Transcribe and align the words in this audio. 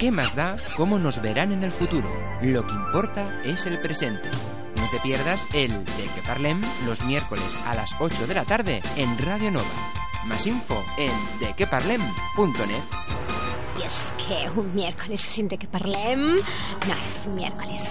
¿Qué 0.00 0.10
más 0.10 0.34
da 0.34 0.56
cómo 0.78 0.98
nos 0.98 1.20
verán 1.20 1.52
en 1.52 1.62
el 1.62 1.70
futuro? 1.70 2.08
Lo 2.40 2.66
que 2.66 2.72
importa 2.72 3.42
es 3.44 3.66
el 3.66 3.78
presente. 3.82 4.30
No 4.78 4.84
te 4.90 4.98
pierdas 5.00 5.46
el 5.52 5.68
De 5.68 6.04
que 6.14 6.22
Parlem 6.26 6.58
los 6.86 7.04
miércoles 7.04 7.54
a 7.66 7.74
las 7.74 7.90
8 8.00 8.26
de 8.26 8.32
la 8.32 8.46
tarde 8.46 8.80
en 8.96 9.18
Radio 9.18 9.50
Nova. 9.50 9.66
Más 10.24 10.46
info 10.46 10.82
en 10.96 11.12
dequeparlem.net. 11.40 12.82
Y 13.78 13.82
es 13.82 14.26
que 14.26 14.58
un 14.58 14.74
miércoles 14.74 15.20
sin 15.20 15.48
de 15.48 15.58
que 15.58 15.66
parlem 15.66 16.36
no 16.36 16.94
es 16.94 17.26
miércoles. 17.34 17.82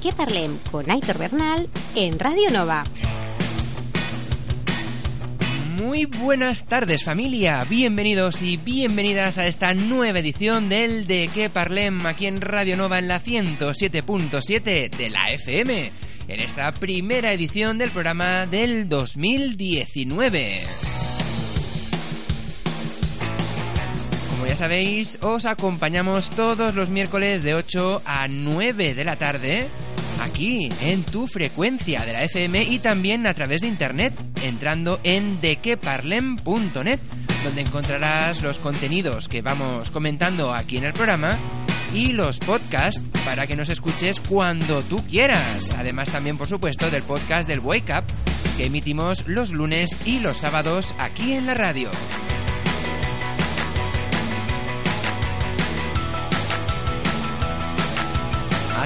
De 0.00 0.08
qué 0.08 0.16
parlem 0.16 0.56
con 0.70 0.90
Aitor 0.90 1.18
Bernal 1.18 1.68
en 1.94 2.18
Radio 2.18 2.48
Nova. 2.50 2.84
Muy 5.76 6.06
buenas 6.06 6.64
tardes 6.64 7.04
familia, 7.04 7.66
bienvenidos 7.68 8.40
y 8.40 8.56
bienvenidas 8.56 9.36
a 9.36 9.46
esta 9.46 9.74
nueva 9.74 10.20
edición 10.20 10.70
del 10.70 11.06
De 11.06 11.28
qué 11.34 11.50
Parlem 11.50 12.06
aquí 12.06 12.26
en 12.26 12.40
Radio 12.40 12.78
Nova 12.78 12.98
en 12.98 13.08
la 13.08 13.20
107.7 13.20 14.88
de 14.88 15.10
la 15.10 15.32
FM, 15.32 15.92
en 16.28 16.40
esta 16.40 16.72
primera 16.72 17.34
edición 17.34 17.76
del 17.76 17.90
programa 17.90 18.46
del 18.46 18.88
2019. 18.88 20.62
Como 24.30 24.46
ya 24.46 24.56
sabéis, 24.56 25.18
os 25.20 25.44
acompañamos 25.44 26.30
todos 26.30 26.74
los 26.74 26.88
miércoles 26.88 27.42
de 27.42 27.54
8 27.54 28.00
a 28.06 28.28
9 28.28 28.94
de 28.94 29.04
la 29.04 29.16
tarde 29.16 29.68
en 30.40 31.02
tu 31.02 31.26
frecuencia 31.26 32.00
de 32.06 32.14
la 32.14 32.24
FM 32.24 32.62
y 32.62 32.78
también 32.78 33.26
a 33.26 33.34
través 33.34 33.60
de 33.60 33.68
internet 33.68 34.14
entrando 34.42 34.98
en 35.04 35.38
dequeparlem.net 35.42 36.98
donde 37.44 37.60
encontrarás 37.60 38.40
los 38.40 38.58
contenidos 38.58 39.28
que 39.28 39.42
vamos 39.42 39.90
comentando 39.90 40.54
aquí 40.54 40.78
en 40.78 40.84
el 40.84 40.94
programa 40.94 41.38
y 41.92 42.12
los 42.12 42.38
podcasts 42.38 43.02
para 43.26 43.46
que 43.46 43.56
nos 43.56 43.68
escuches 43.68 44.18
cuando 44.20 44.82
tú 44.82 45.04
quieras. 45.08 45.74
Además 45.78 46.10
también 46.10 46.38
por 46.38 46.48
supuesto 46.48 46.90
del 46.90 47.02
podcast 47.02 47.46
del 47.46 47.60
Wake 47.60 47.92
Up 47.98 48.04
que 48.56 48.64
emitimos 48.64 49.26
los 49.26 49.52
lunes 49.52 49.94
y 50.06 50.20
los 50.20 50.38
sábados 50.38 50.94
aquí 50.98 51.34
en 51.34 51.46
la 51.46 51.54
radio. 51.54 51.90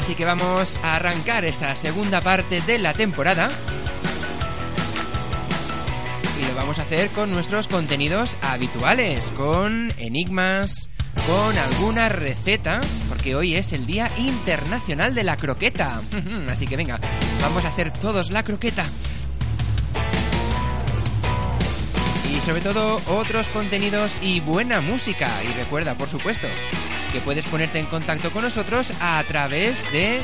Así 0.05 0.15
que 0.15 0.27
vamos 0.27 0.79
a 0.85 0.97
arrancar 0.97 1.47
esta 1.47 1.75
segunda 1.77 2.21
parte 2.21 2.61
de 2.61 2.77
la 2.77 2.93
temporada. 2.93 3.49
Y 6.39 6.47
lo 6.47 6.55
vamos 6.55 6.79
a 6.79 6.83
hacer 6.83 7.09
con 7.09 7.33
nuestros 7.33 7.69
contenidos 7.69 8.37
habituales, 8.43 9.33
con 9.35 9.91
enigmas, 9.97 10.91
con 11.27 11.57
alguna 11.57 12.11
receta, 12.11 12.83
porque 13.09 13.35
hoy 13.35 13.57
es 13.57 13.73
el 13.73 13.87
Día 13.87 14.11
Internacional 14.19 15.15
de 15.15 15.25
la 15.25 15.39
Croqueta. 15.39 16.03
Así 16.51 16.67
que 16.67 16.77
venga, 16.77 17.01
vamos 17.41 17.65
a 17.65 17.69
hacer 17.69 17.91
todos 17.91 18.31
la 18.31 18.43
croqueta. 18.43 18.85
Y 22.31 22.43
sobre 22.43 22.61
todo 22.61 23.01
otros 23.07 23.49
contenidos 23.49 24.19
y 24.21 24.41
buena 24.41 24.83
música. 24.83 25.31
Y 25.45 25.55
recuerda, 25.55 25.95
por 25.95 26.11
supuesto, 26.11 26.47
que 27.15 27.21
puedes 27.21 27.47
ponerte 27.47 27.79
en 27.79 27.87
contacto 27.87 28.33
con 28.33 28.43
nosotros 28.43 28.93
a 29.01 29.23
través 29.23 29.81
de 29.93 30.21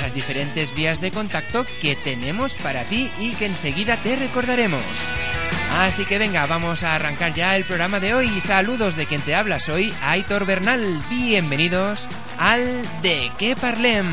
las 0.00 0.12
diferentes 0.12 0.74
vías 0.74 1.00
de 1.00 1.12
contacto 1.12 1.64
que 1.80 1.94
tenemos 1.94 2.54
para 2.54 2.82
ti 2.82 3.12
y 3.20 3.30
que 3.34 3.46
enseguida 3.46 4.02
te 4.02 4.16
recordaremos. 4.16 4.82
Así 5.78 6.04
que 6.04 6.18
venga, 6.18 6.44
vamos 6.46 6.82
a 6.82 6.96
arrancar 6.96 7.32
ya 7.32 7.54
el 7.54 7.62
programa 7.62 8.00
de 8.00 8.14
hoy. 8.14 8.40
Saludos 8.40 8.96
de 8.96 9.06
quien 9.06 9.20
te 9.20 9.36
habla, 9.36 9.60
soy 9.60 9.94
Aitor 10.02 10.44
Bernal. 10.44 11.04
Bienvenidos 11.08 12.08
al 12.40 12.82
De 13.02 13.30
qué 13.38 13.54
Parlem. 13.54 14.10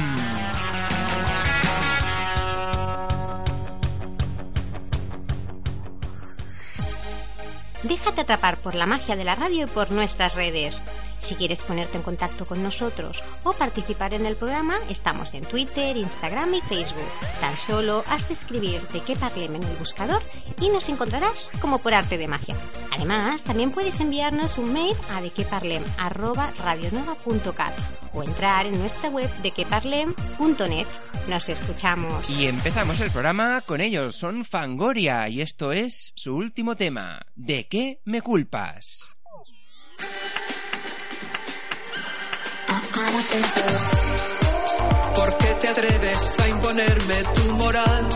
Déjate 7.81 8.21
atrapar 8.21 8.57
por 8.57 8.75
la 8.75 8.85
magia 8.85 9.15
de 9.15 9.23
la 9.23 9.33
radio 9.33 9.65
y 9.65 9.67
por 9.67 9.89
nuestras 9.89 10.35
redes. 10.35 10.79
Si 11.19 11.35
quieres 11.35 11.61
ponerte 11.63 11.97
en 11.97 12.03
contacto 12.03 12.45
con 12.45 12.61
nosotros 12.63 13.23
o 13.43 13.53
participar 13.53 14.13
en 14.13 14.25
el 14.25 14.35
programa, 14.35 14.77
estamos 14.89 15.33
en 15.33 15.45
Twitter, 15.45 15.95
Instagram 15.95 16.55
y 16.55 16.59
Facebook. 16.61 17.07
Tan 17.39 17.55
solo 17.57 18.03
has 18.09 18.27
de 18.27 18.33
escribir 18.33 18.81
de 18.89 18.99
qué 19.01 19.15
parlem 19.15 19.55
en 19.55 19.63
el 19.63 19.77
buscador 19.77 20.21
y 20.59 20.67
nos 20.69 20.89
encontrarás 20.89 21.35
como 21.61 21.77
por 21.79 21.93
arte 21.93 22.17
de 22.17 22.27
magia. 22.27 22.57
Además, 22.91 23.43
también 23.43 23.71
puedes 23.71 23.99
enviarnos 23.99 24.57
un 24.57 24.73
mail 24.73 24.95
a 25.11 25.21
dequeparlem@radionova.cat 25.21 27.73
o 28.13 28.23
entrar 28.23 28.65
en 28.65 28.79
nuestra 28.79 29.09
web 29.09 29.29
dequeparlem.net. 29.41 30.87
Nos 31.27 31.47
escuchamos. 31.47 32.27
Y 32.29 32.47
empezamos 32.47 32.99
el 33.01 33.11
programa 33.11 33.61
con 33.65 33.81
ellos. 33.81 34.15
Son 34.15 34.45
Fangoria 34.45 35.27
y 35.29 35.41
esto 35.41 35.71
es 35.71 36.13
su 36.15 36.35
último 36.35 36.75
tema. 36.75 37.21
¿De 37.35 37.67
qué 37.67 38.01
me 38.05 38.21
culpas? 38.21 39.18
¿Por 45.15 45.37
qué 45.37 45.53
te 45.61 45.67
atreves 45.69 46.39
a 46.39 46.47
imponerme 46.47 47.23
tu 47.35 47.53
moral 47.53 48.09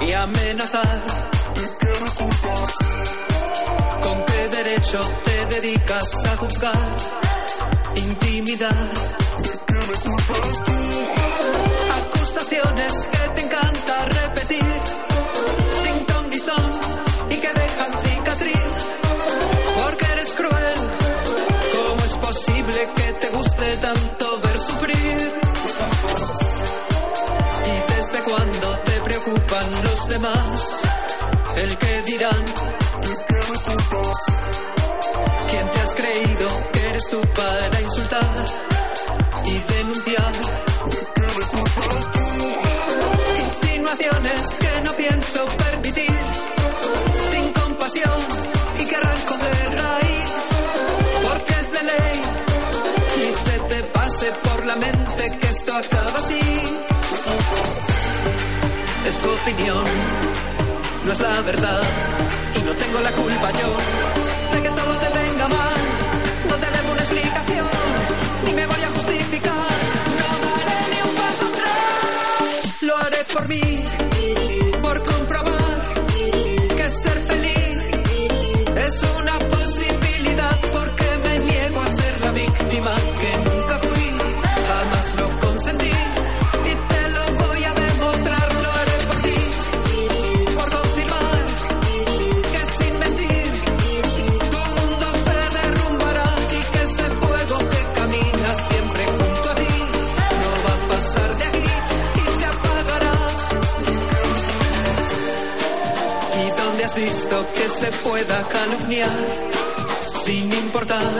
y 0.00 0.12
amenazar? 0.12 1.06
¿Con 4.02 4.24
qué 4.24 4.48
derecho 4.56 5.00
te 5.24 5.46
dedicas 5.60 6.24
a 6.24 6.36
juzgar, 6.36 6.96
intimidar? 7.96 8.90
Acusaciones 9.90 10.00
que 10.10 10.28
te 10.30 10.40
encanta 10.40 10.70
repetir 10.70 10.79
tanto 23.76 24.40
ver 24.40 24.58
sufrir. 24.58 25.32
¿Y 27.66 27.92
desde 27.92 28.24
cuándo 28.24 28.78
te 28.84 29.00
preocupan 29.02 29.84
los 29.84 30.08
demás? 30.08 30.80
El 31.56 31.78
que 31.78 32.02
dirán 32.02 32.44
tu 59.22 59.28
opinión, 59.30 59.84
no 61.04 61.12
es 61.12 61.20
la 61.20 61.40
verdad, 61.42 61.82
y 62.56 62.62
no 62.62 62.74
tengo 62.74 63.00
la 63.00 63.12
culpa 63.12 63.50
yo 63.52 63.76
de 64.52 64.62
que 64.62 64.68
todo 64.68 64.92
te 64.96 65.08
venga 65.18 65.48
mal. 65.48 65.80
No 66.48 66.56
te 66.56 66.70
debo 66.70 66.92
una 66.92 67.02
explicación, 67.02 67.68
ni 68.44 68.52
me 68.52 68.66
voy 68.66 68.82
a 68.82 68.90
justificar. 68.90 69.70
No 70.18 70.28
daré 70.46 70.78
ni 70.92 71.00
un 71.08 71.14
paso 71.16 71.44
atrás. 71.52 72.82
Lo 72.82 72.96
haré 72.98 73.24
por 73.32 73.48
mí, 73.48 73.84
pueda 108.10 108.42
calumniar 108.48 109.18
sin 110.24 110.52
importar? 110.52 111.12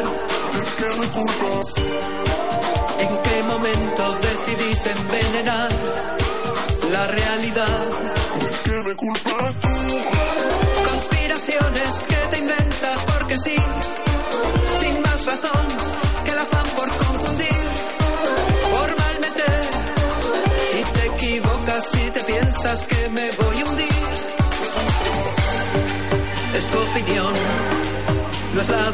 ¿En 2.98 3.22
qué 3.22 3.42
momento 3.44 4.18
decidiste 4.28 4.90
envenenar 4.90 5.70
la 6.90 7.06
realidad? 7.06 7.39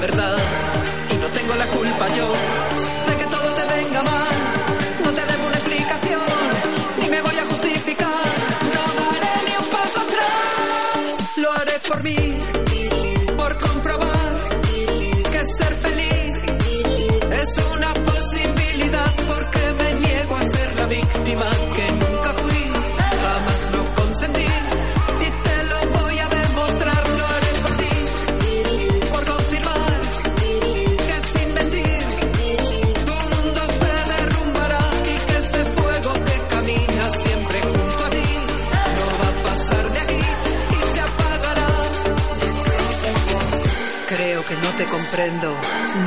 Y 0.09 1.17
no 1.17 1.29
tengo 1.31 1.55
la 1.57 1.69
culpa 1.69 2.07
yo 2.17 2.33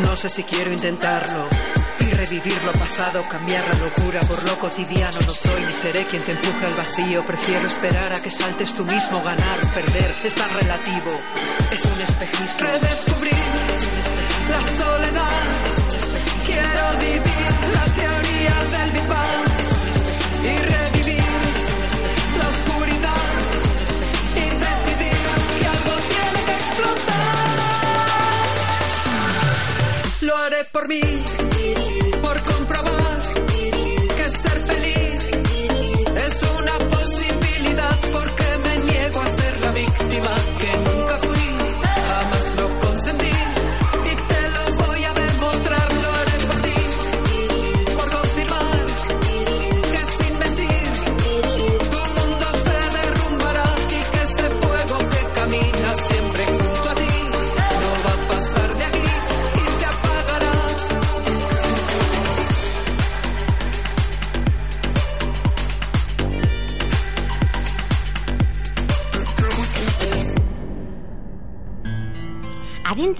no 0.03 0.15
sé 0.15 0.27
si 0.29 0.43
quiero 0.43 0.71
intentarlo. 0.71 1.47
Y 1.99 2.11
revivir 2.11 2.61
lo 2.63 2.73
pasado, 2.73 3.23
cambiar 3.29 3.65
la 3.67 3.85
locura 3.85 4.19
por 4.21 4.47
lo 4.47 4.59
cotidiano. 4.59 5.19
No 5.25 5.33
soy 5.33 5.63
ni 5.63 5.71
seré 5.71 6.03
quien 6.05 6.23
te 6.23 6.31
empuje 6.31 6.65
al 6.65 6.75
vacío. 6.75 7.25
Prefiero 7.25 7.65
esperar 7.65 8.13
a 8.13 8.21
que 8.21 8.29
saltes 8.29 8.73
tú 8.73 8.83
mismo. 8.83 9.23
Ganar, 9.23 9.59
perder, 9.73 10.13
es 10.23 10.35
tan 10.35 10.49
relativo. 10.49 11.11
Es 11.71 11.85
un 11.85 12.01
espejismo. 12.01 12.67
Redescubrir 12.67 13.68
Lo 30.89 31.38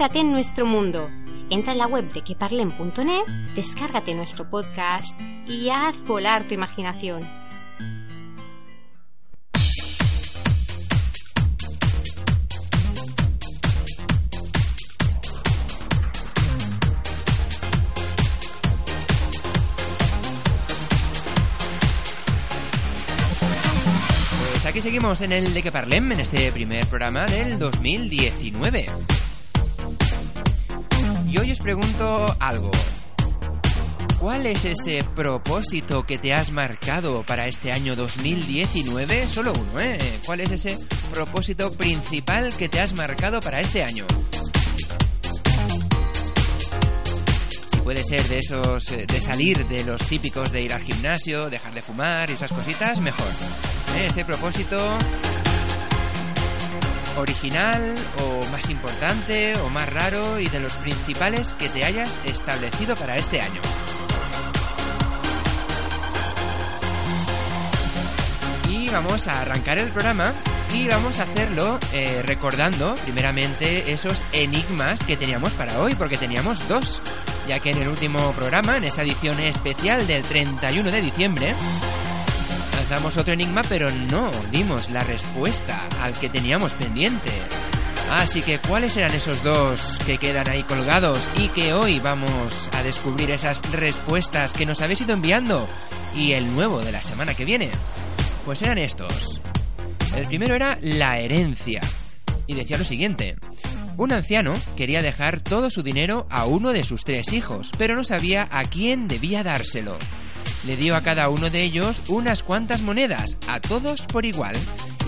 Adéntrate 0.00 0.26
en 0.26 0.32
nuestro 0.32 0.64
mundo. 0.64 1.10
Entra 1.50 1.72
en 1.72 1.78
la 1.78 1.86
web 1.86 2.10
de 2.14 2.24
queparlen.net, 2.24 3.26
descárgate 3.54 4.14
nuestro 4.14 4.48
podcast 4.48 5.12
y 5.46 5.68
haz 5.68 6.00
volar 6.06 6.44
tu 6.44 6.54
imaginación. 6.54 7.20
Pues 24.50 24.64
aquí 24.64 24.80
seguimos 24.80 25.20
en 25.20 25.32
el 25.32 25.52
de 25.52 25.62
que 25.62 25.70
en 26.14 26.20
este 26.20 26.50
primer 26.52 26.86
programa 26.86 27.26
del 27.26 27.58
2019. 27.58 29.19
Y 31.30 31.38
hoy 31.38 31.52
os 31.52 31.60
pregunto 31.60 32.36
algo. 32.40 32.72
¿Cuál 34.18 34.46
es 34.46 34.64
ese 34.64 35.04
propósito 35.14 36.02
que 36.02 36.18
te 36.18 36.34
has 36.34 36.50
marcado 36.50 37.22
para 37.22 37.46
este 37.46 37.70
año 37.70 37.94
2019? 37.94 39.28
Solo 39.28 39.52
uno, 39.52 39.80
¿eh? 39.80 40.18
¿Cuál 40.26 40.40
es 40.40 40.50
ese 40.50 40.76
propósito 41.12 41.70
principal 41.72 42.52
que 42.56 42.68
te 42.68 42.80
has 42.80 42.94
marcado 42.94 43.38
para 43.38 43.60
este 43.60 43.84
año? 43.84 44.06
Si 47.72 47.76
puede 47.78 48.02
ser 48.02 48.24
de 48.24 48.38
esos, 48.40 48.90
eh, 48.90 49.06
de 49.06 49.20
salir 49.20 49.64
de 49.68 49.84
los 49.84 50.04
típicos 50.08 50.50
de 50.50 50.62
ir 50.62 50.72
al 50.72 50.82
gimnasio, 50.82 51.48
dejar 51.48 51.72
de 51.74 51.82
fumar 51.82 52.28
y 52.28 52.32
esas 52.32 52.50
cositas, 52.50 53.00
mejor. 53.00 53.28
¿Eh? 53.96 54.06
Ese 54.08 54.24
propósito 54.24 54.98
original 57.16 57.94
o 58.22 58.46
más 58.50 58.68
importante 58.70 59.56
o 59.58 59.68
más 59.70 59.92
raro 59.92 60.38
y 60.38 60.48
de 60.48 60.60
los 60.60 60.74
principales 60.74 61.54
que 61.54 61.68
te 61.68 61.84
hayas 61.84 62.20
establecido 62.24 62.96
para 62.96 63.16
este 63.16 63.40
año. 63.40 63.60
Y 68.68 68.88
vamos 68.88 69.26
a 69.26 69.40
arrancar 69.40 69.78
el 69.78 69.88
programa 69.88 70.32
y 70.74 70.86
vamos 70.86 71.18
a 71.18 71.24
hacerlo 71.24 71.78
eh, 71.92 72.22
recordando 72.24 72.94
primeramente 73.02 73.92
esos 73.92 74.22
enigmas 74.32 75.02
que 75.04 75.16
teníamos 75.16 75.52
para 75.54 75.80
hoy, 75.80 75.94
porque 75.94 76.16
teníamos 76.16 76.66
dos, 76.68 77.02
ya 77.48 77.58
que 77.58 77.70
en 77.70 77.82
el 77.82 77.88
último 77.88 78.32
programa, 78.32 78.76
en 78.76 78.84
esa 78.84 79.02
edición 79.02 79.38
especial 79.40 80.06
del 80.06 80.22
31 80.22 80.90
de 80.90 81.00
diciembre, 81.00 81.54
lanzamos 82.90 83.18
otro 83.18 83.34
enigma, 83.34 83.62
pero 83.68 83.88
no 84.10 84.32
dimos 84.50 84.90
la 84.90 85.04
respuesta 85.04 85.86
al 86.02 86.12
que 86.14 86.28
teníamos 86.28 86.72
pendiente. 86.72 87.30
Así 88.10 88.42
que, 88.42 88.58
¿cuáles 88.58 88.96
eran 88.96 89.14
esos 89.14 89.44
dos 89.44 89.96
que 90.04 90.18
quedan 90.18 90.48
ahí 90.48 90.64
colgados 90.64 91.30
y 91.38 91.46
que 91.50 91.72
hoy 91.72 92.00
vamos 92.00 92.68
a 92.72 92.82
descubrir 92.82 93.30
esas 93.30 93.62
respuestas 93.70 94.52
que 94.52 94.66
nos 94.66 94.82
habéis 94.82 95.02
ido 95.02 95.12
enviando? 95.12 95.68
Y 96.16 96.32
el 96.32 96.52
nuevo 96.52 96.80
de 96.80 96.90
la 96.90 97.00
semana 97.00 97.34
que 97.34 97.44
viene. 97.44 97.70
Pues 98.44 98.60
eran 98.62 98.78
estos. 98.78 99.40
El 100.16 100.26
primero 100.26 100.56
era 100.56 100.76
la 100.82 101.20
herencia. 101.20 101.82
Y 102.48 102.54
decía 102.54 102.76
lo 102.76 102.84
siguiente. 102.84 103.36
Un 103.98 104.12
anciano 104.12 104.54
quería 104.76 105.00
dejar 105.00 105.40
todo 105.40 105.70
su 105.70 105.84
dinero 105.84 106.26
a 106.28 106.44
uno 106.44 106.72
de 106.72 106.82
sus 106.82 107.04
tres 107.04 107.32
hijos, 107.32 107.70
pero 107.78 107.94
no 107.94 108.02
sabía 108.02 108.48
a 108.50 108.64
quién 108.64 109.06
debía 109.06 109.44
dárselo. 109.44 109.96
Le 110.64 110.76
dio 110.76 110.94
a 110.94 111.00
cada 111.00 111.28
uno 111.28 111.48
de 111.48 111.62
ellos 111.62 112.02
unas 112.08 112.42
cuantas 112.42 112.82
monedas, 112.82 113.38
a 113.48 113.60
todos 113.60 114.06
por 114.06 114.26
igual, 114.26 114.54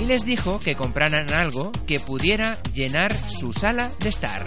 y 0.00 0.04
les 0.04 0.24
dijo 0.24 0.58
que 0.60 0.76
compraran 0.76 1.32
algo 1.32 1.72
que 1.86 2.00
pudiera 2.00 2.58
llenar 2.72 3.14
su 3.28 3.52
sala 3.52 3.90
de 4.00 4.08
estar. 4.08 4.44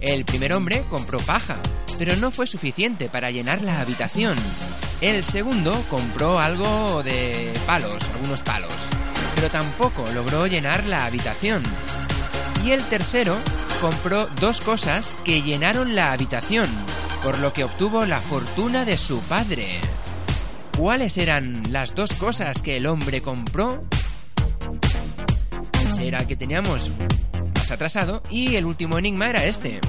El 0.00 0.24
primer 0.24 0.52
hombre 0.52 0.84
compró 0.90 1.18
paja, 1.18 1.56
pero 1.98 2.16
no 2.16 2.30
fue 2.30 2.46
suficiente 2.46 3.08
para 3.08 3.30
llenar 3.30 3.62
la 3.62 3.80
habitación. 3.80 4.36
El 5.00 5.24
segundo 5.24 5.72
compró 5.88 6.38
algo 6.38 7.02
de 7.02 7.52
palos, 7.66 8.02
algunos 8.14 8.42
palos, 8.42 8.72
pero 9.34 9.50
tampoco 9.50 10.04
logró 10.12 10.46
llenar 10.46 10.84
la 10.84 11.06
habitación. 11.06 11.62
Y 12.64 12.72
el 12.72 12.82
tercero 12.84 13.36
compró 13.80 14.26
dos 14.40 14.60
cosas 14.60 15.14
que 15.24 15.42
llenaron 15.42 15.94
la 15.94 16.12
habitación, 16.12 16.68
por 17.22 17.38
lo 17.38 17.52
que 17.52 17.64
obtuvo 17.64 18.04
la 18.06 18.20
fortuna 18.20 18.84
de 18.84 18.98
su 18.98 19.20
padre. 19.20 19.80
¿Cuáles 20.76 21.16
eran 21.18 21.62
las 21.70 21.94
dos 21.94 22.12
cosas 22.12 22.60
que 22.60 22.76
el 22.76 22.86
hombre 22.86 23.20
compró? 23.20 23.84
Ese 25.88 26.08
era 26.08 26.18
el 26.18 26.26
que 26.26 26.36
teníamos 26.36 26.90
más 27.54 27.70
atrasado 27.70 28.22
y 28.30 28.56
el 28.56 28.64
último 28.64 28.98
enigma 28.98 29.30
era 29.30 29.44
este. 29.44 29.80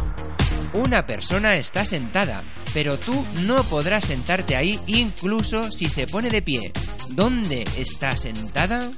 Una 0.73 1.05
persona 1.05 1.55
está 1.55 1.85
sentada, 1.85 2.43
pero 2.73 2.99
tú 2.99 3.25
no 3.41 3.63
podrás 3.63 4.05
sentarte 4.05 4.55
ahí 4.55 4.79
incluso 4.87 5.71
si 5.71 5.89
se 5.89 6.07
pone 6.07 6.29
de 6.29 6.41
pie. 6.41 6.71
¿Dónde 7.09 7.65
está 7.77 8.15
sentada? 8.15 8.89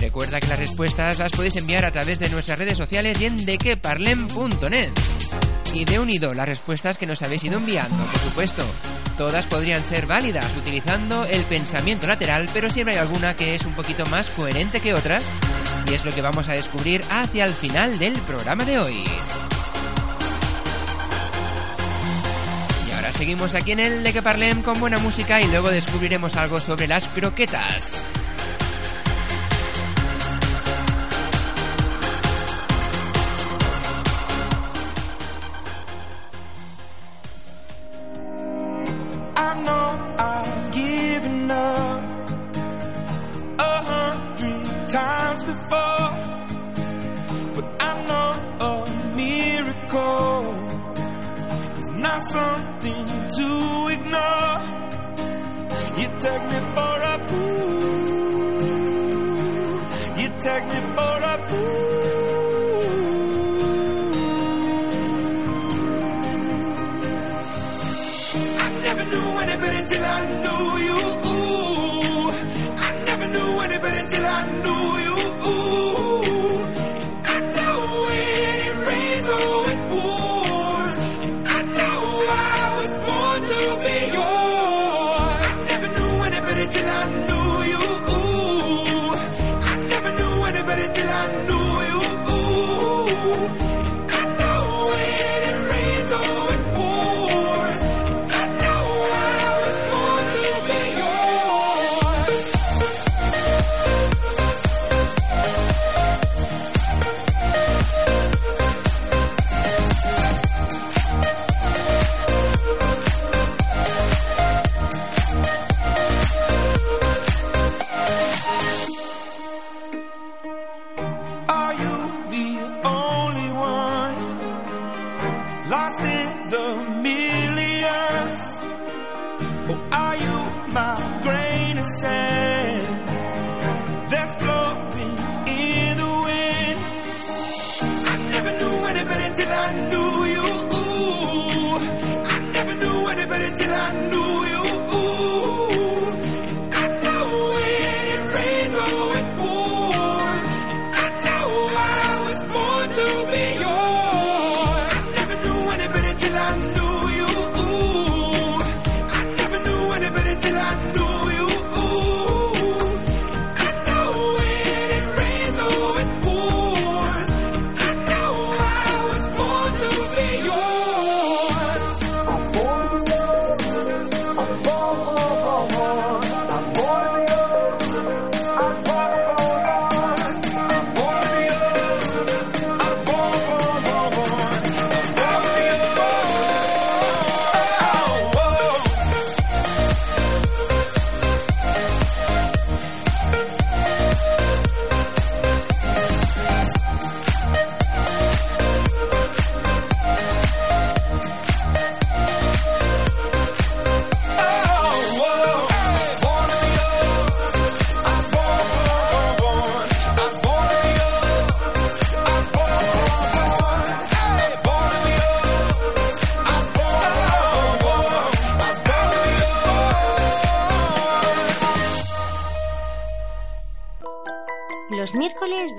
Recuerda 0.00 0.40
que 0.40 0.46
las 0.46 0.58
respuestas 0.58 1.18
las 1.18 1.32
podéis 1.32 1.56
enviar 1.56 1.84
a 1.84 1.92
través 1.92 2.18
de 2.18 2.30
nuestras 2.30 2.58
redes 2.58 2.78
sociales 2.78 3.20
y 3.20 3.26
en 3.26 3.44
dequeparlem.net. 3.44 4.90
Y 5.72 5.84
de 5.84 5.98
unido 5.98 6.34
las 6.34 6.48
respuestas 6.48 6.98
que 6.98 7.06
nos 7.06 7.22
habéis 7.22 7.44
ido 7.44 7.58
enviando, 7.58 8.04
por 8.04 8.20
supuesto. 8.20 8.64
Todas 9.16 9.46
podrían 9.46 9.84
ser 9.84 10.06
válidas 10.06 10.56
utilizando 10.56 11.24
el 11.24 11.42
pensamiento 11.42 12.06
lateral, 12.06 12.48
pero 12.52 12.70
siempre 12.70 12.94
hay 12.94 13.00
alguna 13.00 13.34
que 13.34 13.54
es 13.54 13.64
un 13.64 13.74
poquito 13.74 14.06
más 14.06 14.30
coherente 14.30 14.80
que 14.80 14.94
otras. 14.94 15.22
Y 15.88 15.94
es 15.94 16.04
lo 16.04 16.12
que 16.12 16.22
vamos 16.22 16.48
a 16.48 16.54
descubrir 16.54 17.04
hacia 17.10 17.44
el 17.44 17.52
final 17.52 17.98
del 17.98 18.14
programa 18.20 18.64
de 18.64 18.78
hoy. 18.78 19.04
Y 22.88 22.92
ahora 22.92 23.12
seguimos 23.12 23.54
aquí 23.54 23.72
en 23.72 23.80
el 23.80 24.02
de 24.02 24.12
que 24.12 24.22
parlem 24.22 24.62
con 24.62 24.80
buena 24.80 24.98
música 24.98 25.40
y 25.40 25.46
luego 25.46 25.70
descubriremos 25.70 26.36
algo 26.36 26.60
sobre 26.60 26.88
las 26.88 27.06
croquetas. 27.08 28.09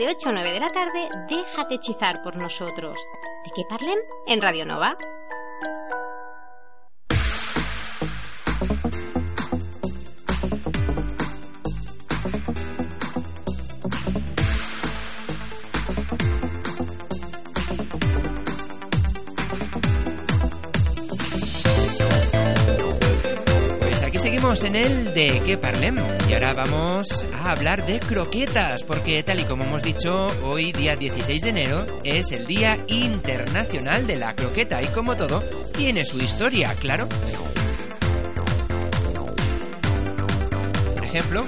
De 0.01 0.07
8 0.07 0.29
a 0.29 0.31
9 0.31 0.51
de 0.53 0.59
la 0.59 0.69
tarde, 0.69 1.09
déjate 1.29 1.75
hechizar 1.75 2.23
por 2.23 2.35
nosotros. 2.35 2.97
¿De 3.45 3.51
qué 3.55 3.61
parlem? 3.69 3.99
En 4.25 4.41
Radio 4.41 4.65
Nova. 4.65 4.97
En 24.51 24.75
el 24.75 25.13
de 25.13 25.41
qué 25.45 25.57
parlem 25.57 25.97
y 26.29 26.33
ahora 26.33 26.53
vamos 26.53 27.25
a 27.41 27.51
hablar 27.51 27.85
de 27.85 28.01
croquetas 28.01 28.83
porque 28.83 29.23
tal 29.23 29.39
y 29.39 29.45
como 29.45 29.63
hemos 29.63 29.81
dicho 29.81 30.27
hoy 30.43 30.73
día 30.73 30.97
16 30.97 31.41
de 31.41 31.49
enero 31.49 31.85
es 32.03 32.33
el 32.33 32.45
Día 32.45 32.77
Internacional 32.87 34.05
de 34.05 34.17
la 34.17 34.35
Croqueta 34.35 34.81
y 34.81 34.87
como 34.87 35.15
todo 35.15 35.41
tiene 35.71 36.03
su 36.03 36.19
historia, 36.19 36.75
claro. 36.81 37.07
Por 40.95 41.05
ejemplo, 41.05 41.47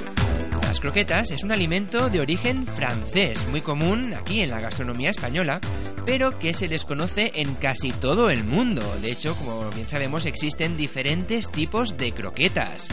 croquetas 0.84 1.32
es 1.32 1.46
un 1.46 1.54
alimento 1.54 2.10
de 2.10 2.20
origen 2.20 2.68
francés, 2.68 3.48
muy 3.48 3.62
común 3.62 4.14
aquí 4.14 4.42
en 4.42 4.50
la 4.50 4.60
gastronomía 4.60 5.12
española, 5.12 5.62
pero 6.06 6.38
que 6.38 6.54
se 6.54 6.68
les 6.68 6.84
conoce 6.84 7.32
en 7.36 7.56
casi 7.56 7.90
todo 7.92 8.30
el 8.30 8.44
mundo. 8.44 8.82
De 9.02 9.10
hecho, 9.10 9.34
como 9.34 9.70
bien 9.72 9.88
sabemos, 9.88 10.26
existen 10.26 10.76
diferentes 10.76 11.50
tipos 11.50 11.96
de 11.96 12.12
croquetas. 12.12 12.90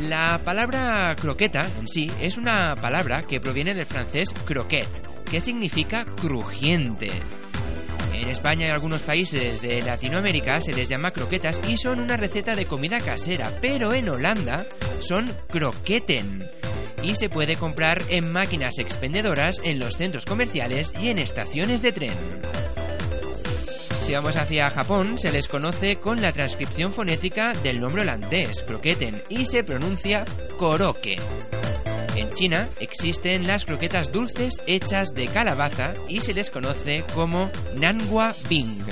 La 0.00 0.40
palabra 0.44 1.16
croqueta 1.20 1.68
en 1.80 1.88
sí 1.88 2.08
es 2.20 2.36
una 2.36 2.76
palabra 2.76 3.24
que 3.24 3.40
proviene 3.40 3.74
del 3.74 3.86
francés 3.86 4.32
croquette, 4.44 5.24
que 5.28 5.40
significa 5.40 6.04
crujiente. 6.04 7.10
En 8.18 8.28
España 8.30 8.66
y 8.66 8.70
algunos 8.70 9.02
países 9.02 9.62
de 9.62 9.80
Latinoamérica 9.80 10.60
se 10.60 10.72
les 10.72 10.88
llama 10.88 11.12
croquetas 11.12 11.62
y 11.68 11.76
son 11.76 12.00
una 12.00 12.16
receta 12.16 12.56
de 12.56 12.66
comida 12.66 12.98
casera, 13.00 13.52
pero 13.60 13.94
en 13.94 14.08
Holanda 14.08 14.66
son 14.98 15.32
croqueten 15.48 16.44
y 17.00 17.14
se 17.14 17.28
puede 17.28 17.54
comprar 17.54 18.02
en 18.08 18.30
máquinas 18.32 18.78
expendedoras 18.78 19.60
en 19.62 19.78
los 19.78 19.96
centros 19.96 20.24
comerciales 20.24 20.92
y 21.00 21.10
en 21.10 21.20
estaciones 21.20 21.80
de 21.80 21.92
tren. 21.92 22.14
Si 24.00 24.12
vamos 24.12 24.36
hacia 24.36 24.68
Japón, 24.70 25.16
se 25.18 25.30
les 25.30 25.46
conoce 25.46 25.96
con 25.96 26.20
la 26.20 26.32
transcripción 26.32 26.92
fonética 26.92 27.54
del 27.54 27.80
nombre 27.80 28.02
holandés, 28.02 28.62
croqueten, 28.62 29.22
y 29.28 29.46
se 29.46 29.62
pronuncia 29.62 30.24
koroke. 30.56 31.16
En 32.18 32.32
China 32.32 32.68
existen 32.80 33.46
las 33.46 33.64
croquetas 33.64 34.10
dulces 34.10 34.60
hechas 34.66 35.14
de 35.14 35.28
calabaza 35.28 35.94
y 36.08 36.20
se 36.20 36.34
les 36.34 36.50
conoce 36.50 37.04
como 37.14 37.48
Nanhua 37.76 38.34
Bing. 38.48 38.82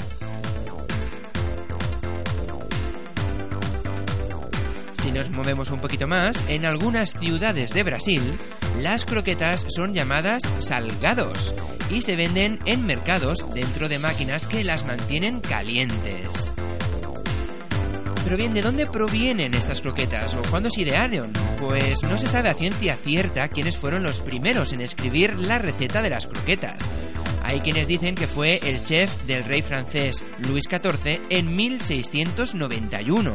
Si 5.03 5.11
nos 5.11 5.29
movemos 5.31 5.72
un 5.72 5.81
poquito 5.81 6.07
más, 6.07 6.40
en 6.46 6.66
algunas 6.66 7.18
ciudades 7.18 7.74
de 7.74 7.83
Brasil, 7.83 8.38
las 8.79 9.05
croquetas 9.05 9.66
son 9.74 9.92
llamadas 9.92 10.44
salgados 10.61 11.53
y 11.90 12.03
se 12.03 12.14
venden 12.14 12.61
en 12.64 12.87
mercados 12.87 13.53
dentro 13.53 13.88
de 13.88 13.98
máquinas 13.98 14.46
que 14.46 14.62
las 14.62 14.87
mantienen 14.87 15.40
calientes. 15.40 16.53
Pero 18.27 18.39
bien, 18.39 18.55
¿de 18.55 18.61
dónde 18.61 18.87
provienen 18.87 19.55
estas 19.55 19.81
croquetas 19.81 20.35
o 20.35 20.43
cuándo 20.51 20.69
se 20.69 20.81
idearon? 20.81 21.33
Pues 21.61 22.03
no 22.03 22.19
se 22.19 22.27
sabe 22.27 22.49
a 22.49 22.55
ciencia 22.55 22.97
cierta 22.97 23.47
quiénes 23.47 23.77
fueron 23.77 24.03
los 24.03 24.19
primeros 24.19 24.73
en 24.73 24.81
escribir 24.81 25.39
la 25.39 25.59
receta 25.59 26.03
de 26.03 26.11
las 26.11 26.27
croquetas. 26.27 26.91
Hay 27.45 27.61
quienes 27.61 27.87
dicen 27.87 28.17
que 28.17 28.27
fue 28.27 28.59
el 28.65 28.83
chef 28.83 29.15
del 29.27 29.45
rey 29.45 29.62
francés 29.62 30.25
Luis 30.41 30.65
XIV 30.69 31.21
en 31.31 31.55
1691. 31.55 33.33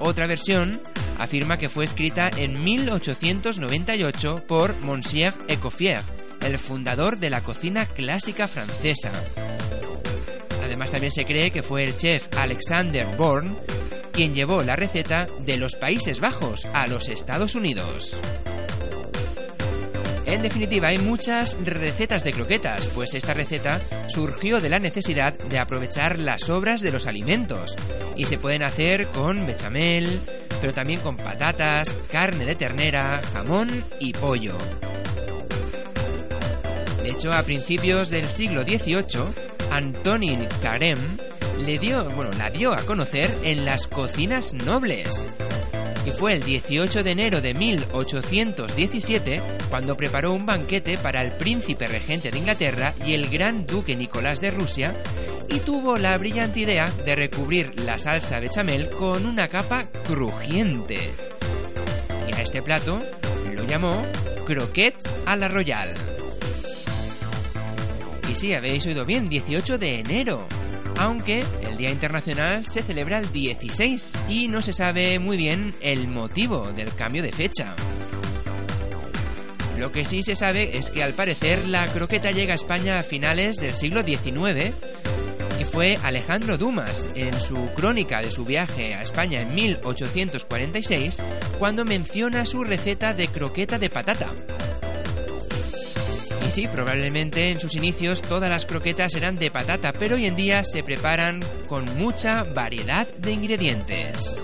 Otra 0.00 0.26
versión 0.26 0.80
afirma 1.16 1.56
que 1.56 1.68
fue 1.68 1.84
escrita 1.84 2.32
en 2.36 2.60
1898 2.64 4.42
por 4.48 4.76
Monsieur 4.80 5.34
Escoffier, 5.46 6.02
el 6.40 6.58
fundador 6.58 7.18
de 7.18 7.30
la 7.30 7.42
cocina 7.42 7.86
clásica 7.86 8.48
francesa. 8.48 9.12
Además 10.68 10.90
también 10.90 11.10
se 11.10 11.24
cree 11.24 11.50
que 11.50 11.62
fue 11.62 11.82
el 11.82 11.96
chef 11.96 12.28
Alexander 12.36 13.06
Born 13.16 13.56
quien 14.12 14.34
llevó 14.34 14.62
la 14.62 14.76
receta 14.76 15.26
de 15.40 15.56
los 15.56 15.76
Países 15.76 16.20
Bajos 16.20 16.66
a 16.74 16.86
los 16.86 17.08
Estados 17.08 17.54
Unidos. 17.54 18.20
En 20.26 20.42
definitiva, 20.42 20.88
hay 20.88 20.98
muchas 20.98 21.56
recetas 21.64 22.22
de 22.22 22.34
croquetas, 22.34 22.86
pues 22.88 23.14
esta 23.14 23.32
receta 23.32 23.80
surgió 24.08 24.60
de 24.60 24.68
la 24.68 24.78
necesidad 24.78 25.32
de 25.38 25.58
aprovechar 25.58 26.18
las 26.18 26.42
sobras 26.42 26.82
de 26.82 26.92
los 26.92 27.06
alimentos 27.06 27.74
y 28.14 28.26
se 28.26 28.36
pueden 28.36 28.62
hacer 28.62 29.06
con 29.06 29.46
bechamel, 29.46 30.20
pero 30.60 30.74
también 30.74 31.00
con 31.00 31.16
patatas, 31.16 31.96
carne 32.12 32.44
de 32.44 32.56
ternera, 32.56 33.22
jamón 33.32 33.84
y 34.00 34.12
pollo. 34.12 34.58
De 37.02 37.08
hecho, 37.08 37.32
a 37.32 37.42
principios 37.42 38.10
del 38.10 38.28
siglo 38.28 38.64
XVIII, 38.64 39.48
Antonin 39.70 40.46
Carême 40.62 41.18
le 41.64 41.78
dio, 41.78 42.04
bueno, 42.10 42.30
la 42.38 42.50
dio 42.50 42.72
a 42.72 42.82
conocer 42.82 43.30
en 43.42 43.64
las 43.64 43.86
cocinas 43.86 44.52
nobles. 44.52 45.28
Y 46.06 46.10
fue 46.10 46.32
el 46.32 46.42
18 46.42 47.02
de 47.02 47.10
enero 47.10 47.40
de 47.40 47.52
1817 47.54 49.42
cuando 49.68 49.96
preparó 49.96 50.32
un 50.32 50.46
banquete 50.46 50.96
para 50.96 51.20
el 51.20 51.32
príncipe 51.32 51.86
regente 51.86 52.30
de 52.30 52.38
Inglaterra 52.38 52.94
y 53.04 53.14
el 53.14 53.28
gran 53.28 53.66
duque 53.66 53.94
Nicolás 53.96 54.40
de 54.40 54.50
Rusia 54.50 54.94
y 55.48 55.60
tuvo 55.60 55.98
la 55.98 56.16
brillante 56.16 56.60
idea 56.60 56.90
de 57.04 57.14
recubrir 57.14 57.78
la 57.80 57.98
salsa 57.98 58.40
bechamel 58.40 58.88
con 58.90 59.26
una 59.26 59.48
capa 59.48 59.84
crujiente. 60.06 61.10
Y 62.28 62.34
a 62.34 62.42
este 62.42 62.62
plato 62.62 63.00
lo 63.54 63.64
llamó 63.64 64.02
croquette 64.46 64.96
a 65.26 65.36
la 65.36 65.48
royal. 65.48 65.94
Sí, 68.38 68.54
habéis 68.54 68.86
oído 68.86 69.04
bien, 69.04 69.28
18 69.28 69.78
de 69.78 69.98
enero 69.98 70.46
aunque 70.98 71.44
el 71.62 71.76
Día 71.76 71.90
Internacional 71.90 72.66
se 72.66 72.82
celebra 72.82 73.18
el 73.18 73.30
16 73.30 74.24
y 74.28 74.48
no 74.48 74.60
se 74.60 74.72
sabe 74.72 75.18
muy 75.18 75.36
bien 75.36 75.74
el 75.80 76.08
motivo 76.08 76.72
del 76.72 76.92
cambio 76.94 77.22
de 77.22 77.32
fecha. 77.32 77.74
Lo 79.78 79.92
que 79.92 80.04
sí 80.04 80.22
se 80.22 80.34
sabe 80.34 80.76
es 80.76 80.90
que 80.90 81.04
al 81.04 81.12
parecer 81.14 81.66
la 81.68 81.86
croqueta 81.86 82.32
llega 82.32 82.52
a 82.52 82.56
España 82.56 82.98
a 82.98 83.04
finales 83.04 83.56
del 83.58 83.74
siglo 83.74 84.02
XIX 84.02 84.74
y 85.60 85.64
fue 85.64 85.98
Alejandro 86.02 86.58
Dumas 86.58 87.08
en 87.14 87.40
su 87.40 87.68
crónica 87.74 88.20
de 88.20 88.32
su 88.32 88.44
viaje 88.44 88.94
a 88.94 89.02
España 89.02 89.40
en 89.40 89.54
1846 89.54 91.22
cuando 91.60 91.84
menciona 91.84 92.44
su 92.44 92.64
receta 92.64 93.14
de 93.14 93.28
croqueta 93.28 93.78
de 93.78 93.88
patata. 93.88 94.30
Y 96.48 96.50
sí, 96.50 96.66
probablemente 96.66 97.50
en 97.50 97.60
sus 97.60 97.74
inicios 97.74 98.22
todas 98.22 98.48
las 98.48 98.64
croquetas 98.64 99.14
eran 99.14 99.36
de 99.36 99.50
patata, 99.50 99.92
pero 99.92 100.16
hoy 100.16 100.24
en 100.24 100.34
día 100.34 100.64
se 100.64 100.82
preparan 100.82 101.44
con 101.66 101.84
mucha 101.98 102.42
variedad 102.42 103.06
de 103.18 103.32
ingredientes. 103.32 104.42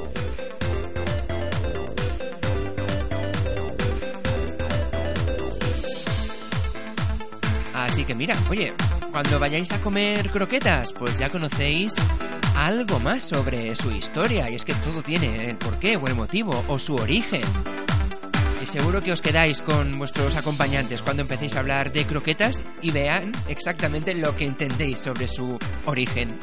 Así 7.72 8.04
que 8.04 8.14
mira, 8.14 8.36
oye, 8.50 8.74
cuando 9.10 9.38
vayáis 9.38 9.72
a 9.72 9.80
comer 9.80 10.28
croquetas, 10.28 10.92
pues 10.92 11.16
ya 11.16 11.30
conocéis 11.30 11.94
algo 12.54 13.00
más 13.00 13.22
sobre 13.22 13.74
su 13.74 13.90
historia, 13.90 14.50
y 14.50 14.56
es 14.56 14.64
que 14.66 14.74
todo 14.74 15.02
tiene 15.02 15.48
el 15.48 15.56
porqué 15.56 15.96
o 15.96 16.06
el 16.06 16.14
motivo 16.14 16.66
o 16.68 16.78
su 16.78 16.96
origen. 16.96 17.40
Y 18.64 18.66
seguro 18.66 19.02
que 19.02 19.12
os 19.12 19.20
quedáis 19.20 19.60
con 19.60 19.98
vuestros 19.98 20.36
acompañantes 20.36 21.02
cuando 21.02 21.20
empecéis 21.20 21.54
a 21.54 21.60
hablar 21.60 21.92
de 21.92 22.06
croquetas 22.06 22.64
y 22.80 22.92
vean 22.92 23.30
exactamente 23.46 24.14
lo 24.14 24.34
que 24.34 24.46
entendéis 24.46 25.00
sobre 25.00 25.28
su 25.28 25.58
origen. 25.84 26.38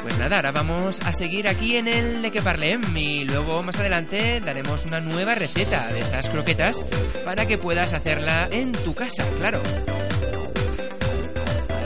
Pues 0.00 0.18
nada, 0.18 0.36
ahora 0.36 0.52
vamos 0.52 1.02
a 1.04 1.12
seguir 1.12 1.48
aquí 1.48 1.76
en 1.76 1.86
el 1.86 2.22
de 2.22 2.32
que 2.32 2.40
parlem 2.40 2.80
y 2.96 3.26
luego 3.26 3.62
más 3.62 3.78
adelante 3.78 4.40
daremos 4.40 4.86
una 4.86 5.00
nueva 5.00 5.34
receta 5.34 5.86
de 5.88 6.00
esas 6.00 6.30
croquetas 6.30 6.82
para 7.26 7.44
que 7.44 7.58
puedas 7.58 7.92
hacerla 7.92 8.48
en 8.50 8.72
tu 8.72 8.94
casa, 8.94 9.26
claro. 9.38 9.60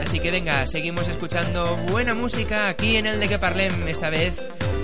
Así 0.06 0.20
que 0.20 0.30
venga, 0.30 0.64
seguimos 0.68 1.08
escuchando 1.08 1.76
buena 1.90 2.14
música 2.14 2.68
aquí 2.68 2.96
en 2.96 3.06
el 3.06 3.18
de 3.18 3.26
que 3.26 3.40
parlem 3.40 3.88
esta 3.88 4.08
vez 4.08 4.34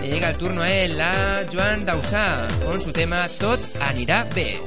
y 0.04 0.08
llega 0.08 0.30
el 0.30 0.36
turno 0.36 0.62
a 0.62 0.70
él, 0.70 1.00
a 1.00 1.44
Joan 1.50 1.86
Dausà, 1.86 2.46
con 2.64 2.80
su 2.82 2.92
tema 2.92 3.26
Tot 3.38 3.60
anirà 3.88 4.24
bé. 4.34 4.60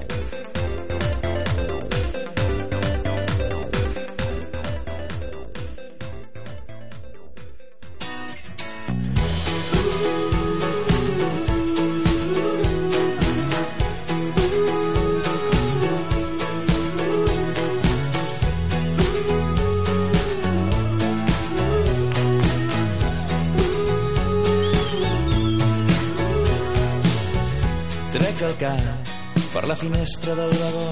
Finestra 29.78 30.34
del 30.36 30.52
vagó. 30.58 30.90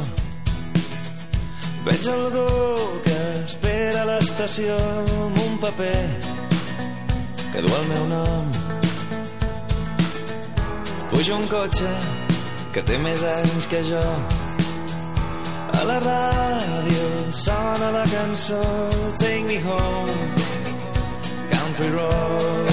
Veig 1.85 2.07
algú 2.09 2.45
que 3.05 3.17
espera 3.43 4.01
a 4.03 4.07
l'estació 4.09 4.75
amb 5.25 5.39
un 5.45 5.57
paper 5.63 6.01
que 7.51 7.63
du 7.65 7.73
el 7.79 7.87
meu 7.91 8.05
nom. 8.11 8.51
Puja 11.09 11.37
un 11.37 11.47
cotxe 11.49 11.91
que 12.73 12.83
té 12.89 12.97
més 13.01 13.23
anys 13.31 13.69
que 13.71 13.81
jo. 13.89 14.03
A 15.75 15.81
la 15.89 15.97
ràdio 16.05 17.07
sona 17.45 17.89
la 17.97 18.05
cançó 18.13 18.61
Take 19.17 19.43
me 19.49 19.57
home, 19.65 20.21
Country 21.51 21.89
Road. 21.97 22.64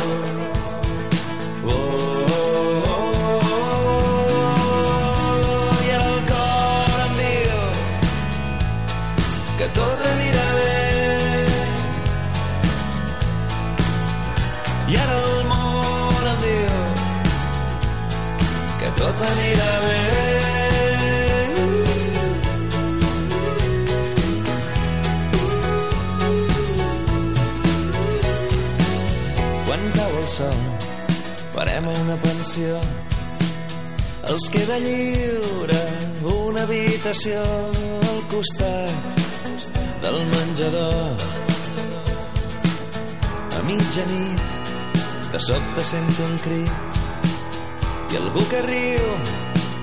Pensió. 32.43 32.79
Els 34.33 34.45
queda 34.51 34.79
lliure 34.83 35.81
una 36.27 36.63
habitació 36.67 37.43
al 38.09 38.19
costat 38.33 39.69
del 40.03 40.19
menjador. 40.33 41.23
A 43.59 43.63
mitjanit, 43.69 44.59
de 45.31 45.43
sobte 45.47 45.87
sento 45.93 46.27
un 46.27 46.37
crit 46.43 48.13
i 48.13 48.19
algú 48.25 48.43
que 48.51 48.65
riu 48.67 49.07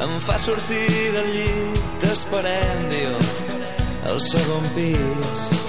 em 0.03 0.19
fa 0.27 0.35
sortir 0.39 0.91
del 1.15 1.31
llit. 1.37 1.81
T'esperem, 2.03 2.85
dius, 2.91 3.33
al 4.11 4.19
segon 4.31 4.71
pis. 4.75 5.68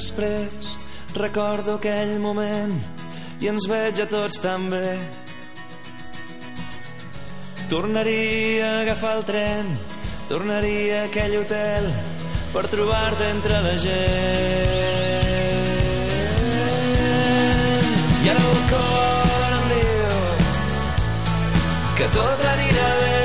Després, 0.00 0.68
recordo 1.12 1.74
aquell 1.76 2.14
moment 2.22 2.72
i 3.44 3.48
ens 3.50 3.66
veig 3.68 3.98
a 4.00 4.06
tots 4.08 4.40
tan 4.40 4.70
bé. 4.72 4.96
Tornaria 7.68 8.70
a 8.70 8.80
agafar 8.80 9.12
el 9.18 9.24
tren, 9.28 9.68
tornaria 10.30 11.02
a 11.02 11.04
aquell 11.10 11.36
hotel 11.42 11.90
per 12.54 12.64
trobar-te 12.72 13.28
entre 13.34 13.60
la 13.66 13.76
gent. 13.84 14.78
I 18.24 18.32
ara 18.32 18.44
el 18.54 18.60
cor 18.72 19.56
em 19.60 19.64
diu 19.76 20.20
que 22.00 22.12
tot 22.18 22.46
anirà 22.56 22.92
bé. 23.04 23.16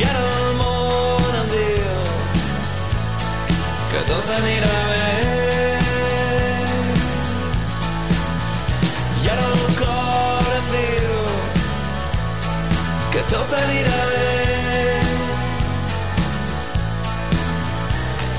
I 0.00 0.08
ara 0.08 0.31
tot 4.22 4.34
anirà 4.38 4.74
bé. 4.88 5.06
I 9.22 9.28
ara 9.32 9.46
el 9.50 9.62
cor 9.80 10.50
em 10.58 10.68
diu 10.74 11.16
que 13.14 13.22
tot 13.32 13.54
anirà 13.58 13.98
bé. 14.12 14.28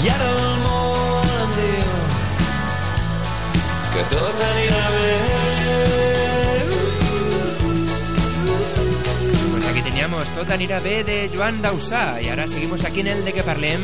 I 0.04 0.12
ara 0.14 0.30
el 0.30 0.56
món 0.64 1.36
em 1.44 1.54
diu 1.60 1.92
que 3.94 4.08
tot 4.16 4.44
anirà 4.52 4.84
bé. 4.98 5.14
Pues 9.52 9.68
aquí 9.68 9.82
teníamos 9.82 10.36
Tot 10.36 10.50
anirà 10.50 10.80
bé 10.80 11.04
de 11.04 11.30
Joan 11.34 11.62
Dausà 11.62 12.22
y 12.22 12.30
ahora 12.30 12.48
seguimos 12.48 12.84
aquí 12.86 13.02
en 13.02 13.08
el 13.08 13.26
de 13.26 13.34
que 13.34 13.44
parlem 13.44 13.82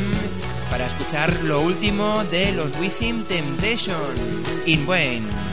para 0.70 0.86
escuchar 0.86 1.32
lo 1.42 1.60
último 1.60 2.24
de 2.30 2.52
los 2.52 2.78
Within 2.78 3.24
Temptation, 3.24 3.96
In 4.66 4.86
Wayne. 4.86 5.49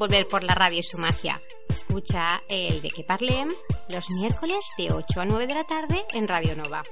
Envolver 0.00 0.26
por 0.28 0.42
la 0.42 0.54
radio 0.54 0.78
y 0.78 0.82
su 0.82 0.96
magia. 0.96 1.42
Escucha 1.68 2.42
el 2.48 2.80
de 2.80 2.88
que 2.88 3.04
parlem 3.04 3.50
los 3.90 4.08
miércoles 4.08 4.64
de 4.78 4.94
8 4.94 5.20
a 5.20 5.24
9 5.26 5.46
de 5.46 5.54
la 5.54 5.64
tarde 5.64 6.06
en 6.14 6.26
Radio 6.26 6.56
Nova. 6.56 6.82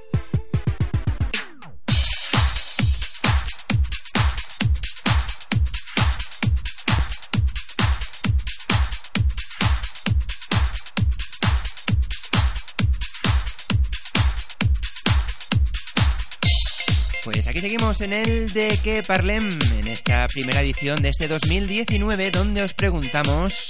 Aquí 17.49 17.61
seguimos 17.61 17.99
en 18.01 18.13
el 18.13 18.53
de 18.53 18.79
que 18.83 19.01
parlem, 19.01 19.57
en 19.79 19.87
esta 19.87 20.27
primera 20.27 20.61
edición 20.61 21.01
de 21.01 21.09
este 21.09 21.27
2019, 21.27 22.29
donde 22.29 22.61
os 22.61 22.75
preguntamos 22.75 23.65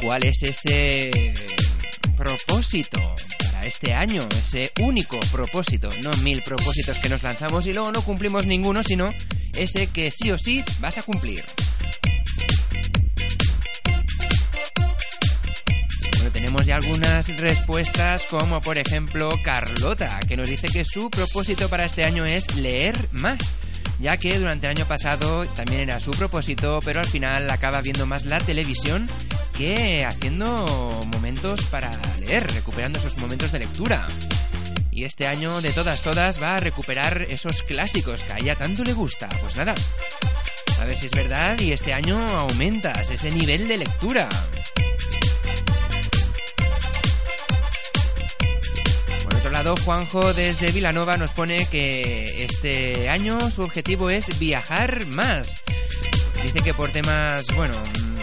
cuál 0.00 0.24
es 0.24 0.40
ese 0.44 1.32
propósito 2.16 3.00
para 3.52 3.66
este 3.66 3.94
año, 3.94 4.28
ese 4.38 4.70
único 4.80 5.18
propósito, 5.32 5.88
no 6.02 6.12
mil 6.18 6.40
propósitos 6.42 6.98
que 6.98 7.08
nos 7.08 7.24
lanzamos 7.24 7.66
y 7.66 7.72
luego 7.72 7.90
no 7.90 8.02
cumplimos 8.02 8.46
ninguno, 8.46 8.84
sino 8.84 9.12
ese 9.56 9.88
que 9.88 10.12
sí 10.12 10.30
o 10.30 10.38
sí 10.38 10.62
vas 10.78 10.96
a 10.98 11.02
cumplir. 11.02 11.42
Tenemos 16.60 16.66
ya 16.66 16.76
algunas 16.76 17.28
respuestas, 17.38 18.26
como 18.26 18.60
por 18.60 18.76
ejemplo 18.76 19.30
Carlota, 19.42 20.20
que 20.26 20.36
nos 20.36 20.48
dice 20.48 20.68
que 20.68 20.84
su 20.84 21.08
propósito 21.08 21.68
para 21.68 21.84
este 21.84 22.04
año 22.04 22.24
es 22.24 22.54
leer 22.56 23.08
más, 23.12 23.54
ya 23.98 24.16
que 24.16 24.38
durante 24.38 24.66
el 24.66 24.76
año 24.76 24.86
pasado 24.86 25.46
también 25.46 25.82
era 25.82 26.00
su 26.00 26.10
propósito, 26.10 26.80
pero 26.84 27.00
al 27.00 27.06
final 27.06 27.48
acaba 27.50 27.80
viendo 27.80 28.04
más 28.04 28.24
la 28.24 28.40
televisión 28.40 29.08
que 29.56 30.04
haciendo 30.04 30.46
momentos 31.12 31.64
para 31.66 31.90
leer, 32.18 32.50
recuperando 32.52 32.98
esos 32.98 33.16
momentos 33.18 33.52
de 33.52 33.60
lectura. 33.60 34.06
Y 34.90 35.04
este 35.04 35.28
año, 35.28 35.60
de 35.60 35.70
todas, 35.70 36.02
todas, 36.02 36.42
va 36.42 36.56
a 36.56 36.60
recuperar 36.60 37.22
esos 37.30 37.62
clásicos 37.62 38.24
que 38.24 38.32
a 38.32 38.38
ella 38.38 38.56
tanto 38.56 38.82
le 38.82 38.92
gusta. 38.92 39.28
Pues 39.40 39.56
nada, 39.56 39.74
a 40.80 40.84
ver 40.84 40.96
si 40.96 41.06
es 41.06 41.12
verdad 41.12 41.58
y 41.60 41.72
este 41.72 41.94
año 41.94 42.18
aumentas 42.26 43.08
ese 43.08 43.30
nivel 43.30 43.68
de 43.68 43.78
lectura. 43.78 44.28
Juanjo 49.84 50.32
desde 50.32 50.72
Vilanova 50.72 51.18
nos 51.18 51.32
pone 51.32 51.66
que 51.66 52.44
este 52.44 53.10
año 53.10 53.50
su 53.50 53.62
objetivo 53.62 54.08
es 54.08 54.38
viajar 54.38 55.04
más. 55.06 55.62
Dice 56.42 56.60
que 56.60 56.72
por 56.72 56.90
temas, 56.90 57.46
bueno, 57.54 57.74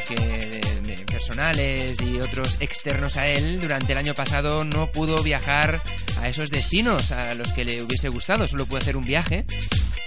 que 0.07 0.59
personales 1.05 2.01
y 2.01 2.19
otros 2.19 2.57
externos 2.59 3.17
a 3.17 3.27
él, 3.27 3.61
durante 3.61 3.91
el 3.91 3.99
año 3.99 4.15
pasado 4.15 4.63
no 4.63 4.87
pudo 4.87 5.21
viajar 5.21 5.79
a 6.19 6.27
esos 6.27 6.49
destinos 6.49 7.11
a 7.11 7.35
los 7.35 7.51
que 7.51 7.65
le 7.65 7.83
hubiese 7.83 8.09
gustado, 8.09 8.47
solo 8.47 8.65
pudo 8.65 8.79
hacer 8.79 8.97
un 8.97 9.05
viaje, 9.05 9.45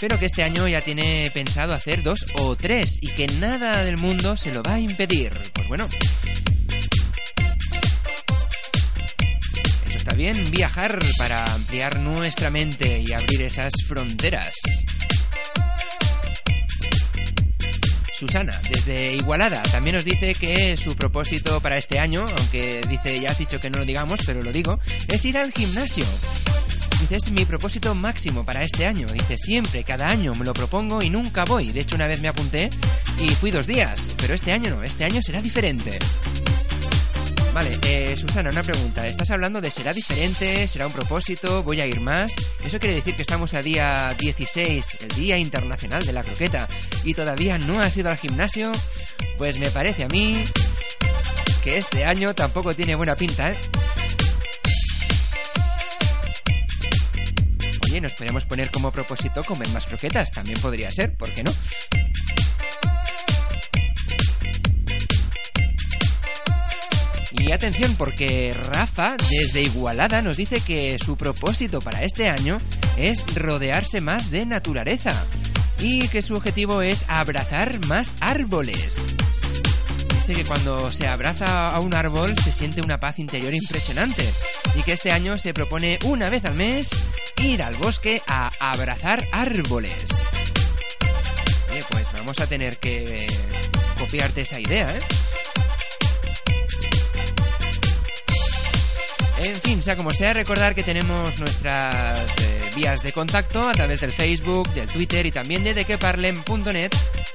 pero 0.01 0.19
que 0.19 0.27
este 0.27 0.43
año 0.43 0.67
ya 0.67 0.81
tiene 0.81 1.31
pensado 1.33 1.75
hacer 1.75 2.03
dos 2.03 2.27
o 2.35 2.57
tres 2.57 2.99
y 3.01 3.09
que 3.09 3.29
nada 3.39 3.85
del 3.85 3.99
mundo 3.99 4.37
se 4.37 4.53
lo 4.53 4.63
va 4.63 4.75
a 4.75 4.81
impedir. 4.81 5.33
Pues 5.55 5.69
bueno, 5.69 5.89
está 10.01 10.15
bien, 10.15 10.51
viajar 10.51 10.99
para 11.19 11.45
ampliar 11.53 11.99
nuestra 11.99 12.49
mente 12.49 13.03
y 13.07 13.13
abrir 13.13 13.43
esas 13.43 13.71
fronteras. 13.87 14.55
Susana, 18.15 18.59
desde 18.71 19.17
Igualada, 19.17 19.63
también 19.65 19.97
nos 19.97 20.07
dice 20.07 20.35
que 20.35 20.79
su 20.79 20.97
propósito 20.97 21.61
para 21.61 21.77
este 21.77 21.99
año, 21.99 22.27
aunque 22.39 22.81
dice, 22.89 23.21
ya 23.21 23.33
has 23.33 23.39
dicho 23.39 23.61
que 23.61 23.69
no 23.69 23.81
lo 23.81 23.85
digamos, 23.85 24.21
pero 24.25 24.43
lo 24.43 24.53
digo, 24.53 24.81
es 25.09 25.23
ir 25.27 25.37
al 25.37 25.53
gimnasio. 25.53 26.07
Dice, 26.99 27.17
es 27.17 27.31
mi 27.33 27.45
propósito 27.45 27.95
máximo 27.95 28.43
para 28.43 28.63
este 28.63 28.87
año. 28.87 29.07
Dice, 29.07 29.37
siempre, 29.37 29.85
cada 29.85 30.09
año 30.09 30.35
me 30.35 30.47
lo 30.47 30.55
propongo 30.55 31.03
y 31.03 31.11
nunca 31.11 31.45
voy. 31.45 31.73
De 31.73 31.81
hecho, 31.81 31.97
una 31.97 32.07
vez 32.07 32.23
me 32.23 32.29
apunté 32.29 32.71
y 33.21 33.29
fui 33.29 33.51
dos 33.51 33.67
días, 33.67 34.09
pero 34.17 34.33
este 34.33 34.53
año 34.53 34.71
no, 34.71 34.83
este 34.83 35.05
año 35.05 35.21
será 35.23 35.43
diferente. 35.43 35.99
Vale, 37.53 37.79
eh, 37.83 38.17
Susana, 38.17 38.51
una 38.51 38.63
pregunta. 38.63 39.07
Estás 39.07 39.31
hablando 39.33 39.61
de 39.61 39.73
será 39.73 39.93
diferente, 39.93 40.69
será 40.69 40.87
un 40.87 40.93
propósito, 40.93 41.65
voy 41.65 41.81
a 41.81 41.87
ir 41.87 42.01
más. 42.01 42.33
¿Eso 42.65 42.79
quiere 42.79 42.95
decir 42.95 43.17
que 43.17 43.23
estamos 43.23 43.55
a 43.55 43.63
día 43.63 44.15
16, 44.17 44.99
el 45.01 45.09
Día 45.09 45.37
Internacional 45.37 46.07
de 46.07 46.13
la 46.13 46.23
Croqueta, 46.23 46.69
y 47.03 47.15
todavía 47.15 47.59
no 47.59 47.81
has 47.81 47.97
ido 47.97 48.09
al 48.09 48.17
gimnasio? 48.19 48.71
Pues 49.37 49.59
me 49.59 49.69
parece 49.71 50.05
a 50.05 50.09
mí 50.09 50.45
que 51.65 51.79
este 51.79 52.05
año 52.05 52.35
tampoco 52.35 52.75
tiene 52.75 52.95
buena 52.95 53.17
pinta, 53.17 53.51
¿eh? 53.51 53.59
Oye, 57.85 58.01
nos 58.01 58.13
podríamos 58.13 58.45
poner 58.45 58.71
como 58.71 58.93
propósito 58.93 59.43
comer 59.43 59.69
más 59.71 59.87
croquetas, 59.87 60.31
también 60.31 60.61
podría 60.61 60.93
ser, 60.93 61.17
¿por 61.17 61.29
qué 61.31 61.43
no? 61.43 61.53
Y 67.41 67.53
atención 67.53 67.97
porque 67.97 68.55
Rafa 68.69 69.17
desde 69.31 69.63
Igualada 69.63 70.21
nos 70.21 70.37
dice 70.37 70.61
que 70.61 70.99
su 71.03 71.17
propósito 71.17 71.81
para 71.81 72.05
este 72.05 72.29
año 72.29 72.61
es 72.99 73.25
rodearse 73.35 74.03
más 74.03 74.31
de 74.31 74.45
naturaleza 74.45 75.15
y 75.79 76.07
que 76.09 76.21
su 76.21 76.35
objetivo 76.35 76.83
es 76.83 77.07
abrazar 77.09 77.85
más 77.87 78.15
árboles. 78.21 78.99
Dice 80.19 80.35
que 80.35 80.45
cuando 80.45 80.93
se 80.93 81.09
abraza 81.09 81.71
a 81.71 81.81
un 81.81 81.95
árbol 81.95 82.37
se 82.39 82.53
siente 82.53 82.83
una 82.83 83.01
paz 83.01 83.19
interior 83.19 83.55
impresionante 83.55 84.23
y 84.75 84.83
que 84.83 84.93
este 84.93 85.11
año 85.11 85.39
se 85.39 85.55
propone 85.55 85.99
una 86.05 86.29
vez 86.29 86.45
al 86.45 86.55
mes 86.55 86.91
ir 87.43 87.63
al 87.63 87.75
bosque 87.77 88.21
a 88.27 88.51
abrazar 88.61 89.27
árboles. 89.33 90.05
Oye, 91.71 91.83
pues 91.89 92.07
vamos 92.13 92.39
a 92.39 92.47
tener 92.47 92.77
que 92.77 93.27
copiarte 93.99 94.43
esa 94.43 94.61
idea, 94.61 94.95
¿eh? 94.95 95.01
En 99.43 99.57
fin, 99.57 99.83
sea 99.83 99.97
como 99.97 100.11
sea, 100.11 100.35
recordar 100.35 100.75
que 100.75 100.83
tenemos 100.83 101.39
nuestras 101.39 102.19
eh, 102.43 102.71
vías 102.77 103.03
de 103.03 103.13
contacto 103.13 103.67
a 103.67 103.73
través 103.73 104.03
del 104.03 104.13
Facebook, 104.13 104.69
del 104.75 104.87
Twitter 104.87 105.25
y 105.25 105.33
también 105.33 105.65
de 105.65 105.73
dequeparlem.net 105.73 106.91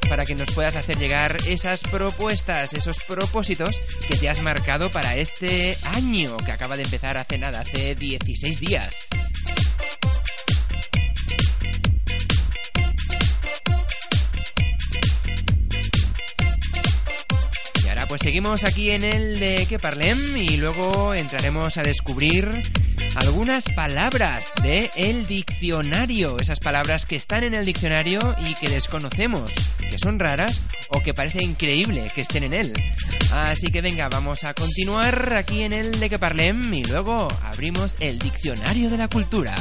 para 0.08 0.24
que 0.24 0.36
nos 0.36 0.52
puedas 0.52 0.76
hacer 0.76 1.00
llegar 1.00 1.38
esas 1.48 1.82
propuestas, 1.82 2.74
esos 2.74 3.00
propósitos 3.08 3.82
que 4.08 4.18
te 4.18 4.30
has 4.30 4.40
marcado 4.42 4.92
para 4.92 5.16
este 5.16 5.78
año 5.96 6.38
que 6.38 6.52
acaba 6.52 6.78
de 6.78 6.84
empezar 6.84 7.18
hace 7.18 7.40
nada, 7.40 7.62
hace 7.62 7.96
16 7.96 8.60
días. 8.60 9.08
Pues 18.16 18.22
seguimos 18.22 18.64
aquí 18.64 18.92
en 18.92 19.04
el 19.04 19.40
de 19.40 19.66
que 19.68 19.78
parlem 19.78 20.38
y 20.38 20.56
luego 20.56 21.14
entraremos 21.14 21.76
a 21.76 21.84
descubrir 21.84 22.50
algunas 23.16 23.68
palabras 23.72 24.54
de 24.64 24.90
el 24.96 25.28
diccionario, 25.28 26.38
esas 26.40 26.62
palabras 26.62 27.06
que 27.06 27.18
están 27.18 27.44
en 27.44 27.54
el 27.54 27.66
diccionario 27.66 28.22
y 28.48 28.56
que 28.56 28.70
desconocemos, 28.70 29.52
que 29.82 30.00
son 30.00 30.18
raras 30.18 30.62
o 30.92 31.04
que 31.04 31.14
parece 31.14 31.44
increíble 31.44 32.10
que 32.16 32.22
estén 32.22 32.44
en 32.44 32.54
él. 32.54 32.74
Así 33.34 33.68
que 33.68 33.82
venga, 33.82 34.08
vamos 34.08 34.46
a 34.46 34.54
continuar 34.54 35.34
aquí 35.34 35.64
en 35.64 35.74
el 35.74 36.00
de 36.00 36.10
que 36.10 36.18
parlem 36.18 36.74
y 36.74 36.86
luego 36.86 37.28
abrimos 37.44 37.98
el 38.00 38.18
diccionario 38.18 38.90
de 38.90 38.98
la 38.98 39.10
cultura. 39.10 39.56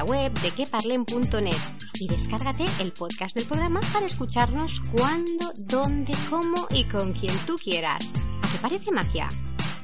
Nuestra 0.00 0.04
web 0.04 0.32
de 0.40 0.50
queparlen.net 0.50 1.56
y 1.98 2.08
descárgate 2.08 2.64
el 2.80 2.92
podcast 2.92 3.34
del 3.34 3.46
programa 3.46 3.80
para 3.92 4.06
escucharnos 4.06 4.80
cuando, 4.92 5.52
dónde, 5.56 6.12
cómo 6.28 6.66
y 6.70 6.84
con 6.84 7.12
quien 7.12 7.34
tú 7.46 7.56
quieras. 7.56 8.08
¿A 8.42 8.52
qué 8.52 8.58
parece 8.60 8.92
magia? 8.92 9.28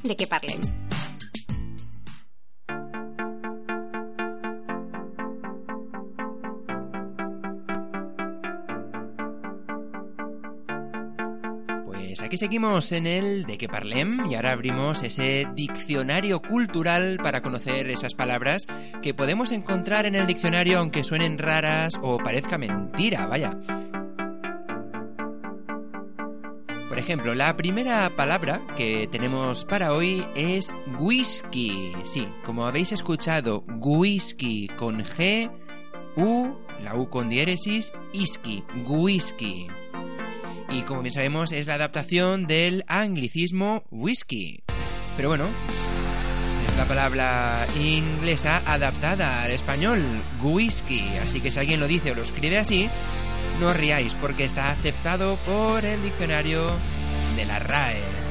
De 0.03 0.15
que 0.15 0.27
parlen. 0.27 0.86
Pues 12.17 12.25
aquí 12.25 12.37
seguimos 12.37 12.91
en 12.93 13.05
el 13.05 13.43
de 13.43 13.59
que 13.59 13.69
parlem 13.69 14.25
y 14.25 14.33
ahora 14.33 14.51
abrimos 14.51 15.03
ese 15.03 15.47
diccionario 15.53 16.41
cultural 16.41 17.19
para 17.21 17.43
conocer 17.43 17.91
esas 17.91 18.15
palabras 18.15 18.65
que 19.03 19.13
podemos 19.13 19.51
encontrar 19.51 20.07
en 20.07 20.15
el 20.15 20.25
diccionario 20.25 20.79
aunque 20.79 21.03
suenen 21.03 21.37
raras 21.37 21.99
o 22.01 22.17
parezca 22.17 22.57
mentira, 22.57 23.27
vaya. 23.27 23.55
Por 26.89 26.97
ejemplo, 26.97 27.35
la 27.35 27.55
primera 27.55 28.09
palabra 28.15 28.61
que 28.75 29.07
tenemos 29.11 29.63
para 29.63 29.93
hoy 29.93 30.25
es 30.33 30.73
whisky. 30.97 31.91
Sí, 32.03 32.27
como 32.43 32.65
habéis 32.65 32.93
escuchado, 32.93 33.63
whisky 33.67 34.69
con 34.69 35.03
G, 35.03 35.51
U, 36.15 36.55
la 36.83 36.95
U 36.95 37.11
con 37.11 37.29
diéresis, 37.29 37.93
isky, 38.11 38.63
whisky. 38.87 39.67
Y 40.69 40.81
como 40.81 41.01
bien 41.01 41.13
sabemos, 41.13 41.51
es 41.51 41.67
la 41.67 41.75
adaptación 41.75 42.45
del 42.45 42.83
anglicismo 42.87 43.83
whisky. 43.89 44.63
Pero 45.15 45.29
bueno, 45.29 45.47
es 46.67 46.75
la 46.75 46.85
palabra 46.85 47.65
inglesa 47.81 48.61
adaptada 48.65 49.43
al 49.43 49.51
español, 49.51 50.03
whisky. 50.41 51.17
Así 51.17 51.39
que 51.39 51.51
si 51.51 51.59
alguien 51.59 51.79
lo 51.79 51.87
dice 51.87 52.11
o 52.11 52.15
lo 52.15 52.21
escribe 52.21 52.57
así, 52.57 52.89
no 53.59 53.67
os 53.69 53.77
riáis 53.77 54.13
porque 54.15 54.45
está 54.45 54.69
aceptado 54.69 55.37
por 55.45 55.83
el 55.85 56.03
diccionario 56.03 56.67
de 57.35 57.45
la 57.45 57.59
RAE. 57.59 58.26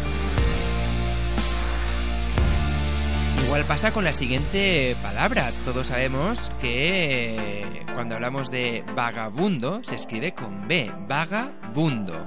Igual 3.46 3.64
pasa 3.64 3.92
con 3.92 4.02
la 4.02 4.12
siguiente 4.12 4.96
palabra. 5.00 5.52
Todos 5.64 5.86
sabemos 5.86 6.50
que 6.60 7.64
cuando 7.94 8.16
hablamos 8.16 8.50
de 8.50 8.82
vagabundo 8.96 9.82
se 9.84 9.94
escribe 9.94 10.34
con 10.34 10.66
B, 10.66 10.90
vagabundo. 11.08 12.26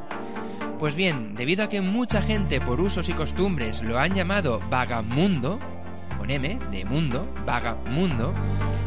Pues 0.80 0.96
bien, 0.96 1.36
debido 1.36 1.66
a 1.66 1.70
que 1.70 1.82
mucha 1.82 2.22
gente 2.22 2.62
por 2.62 2.80
usos 2.80 3.10
y 3.10 3.14
costumbres 3.14 3.84
lo 3.84 4.00
han 4.00 4.16
llamado 4.16 4.62
vagamundo, 4.70 5.60
con 6.18 6.32
M, 6.32 6.58
de 6.72 6.86
mundo, 6.86 7.30
vagamundo, 7.46 8.34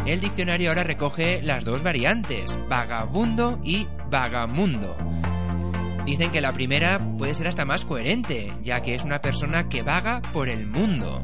el 0.07 0.21
diccionario 0.21 0.71
ahora 0.71 0.85
recoge 0.85 1.43
las 1.43 1.67
dos 1.67 1.83
variantes, 1.83 2.59
vagabundo 2.67 3.61
y 3.63 3.87
vagamundo. 4.11 4.97
Dicen 6.07 6.33
que 6.33 6.41
la 6.41 6.53
primera 6.53 6.99
puede 7.19 7.35
ser 7.35 7.47
hasta 7.47 7.67
más 7.67 7.85
coherente, 7.85 8.53
ya 8.63 8.81
que 8.81 8.95
es 8.95 9.05
una 9.05 9.21
persona 9.21 9.69
que 9.69 9.83
vaga 9.83 10.23
por 10.33 10.49
el 10.49 10.67
mundo. 10.67 11.21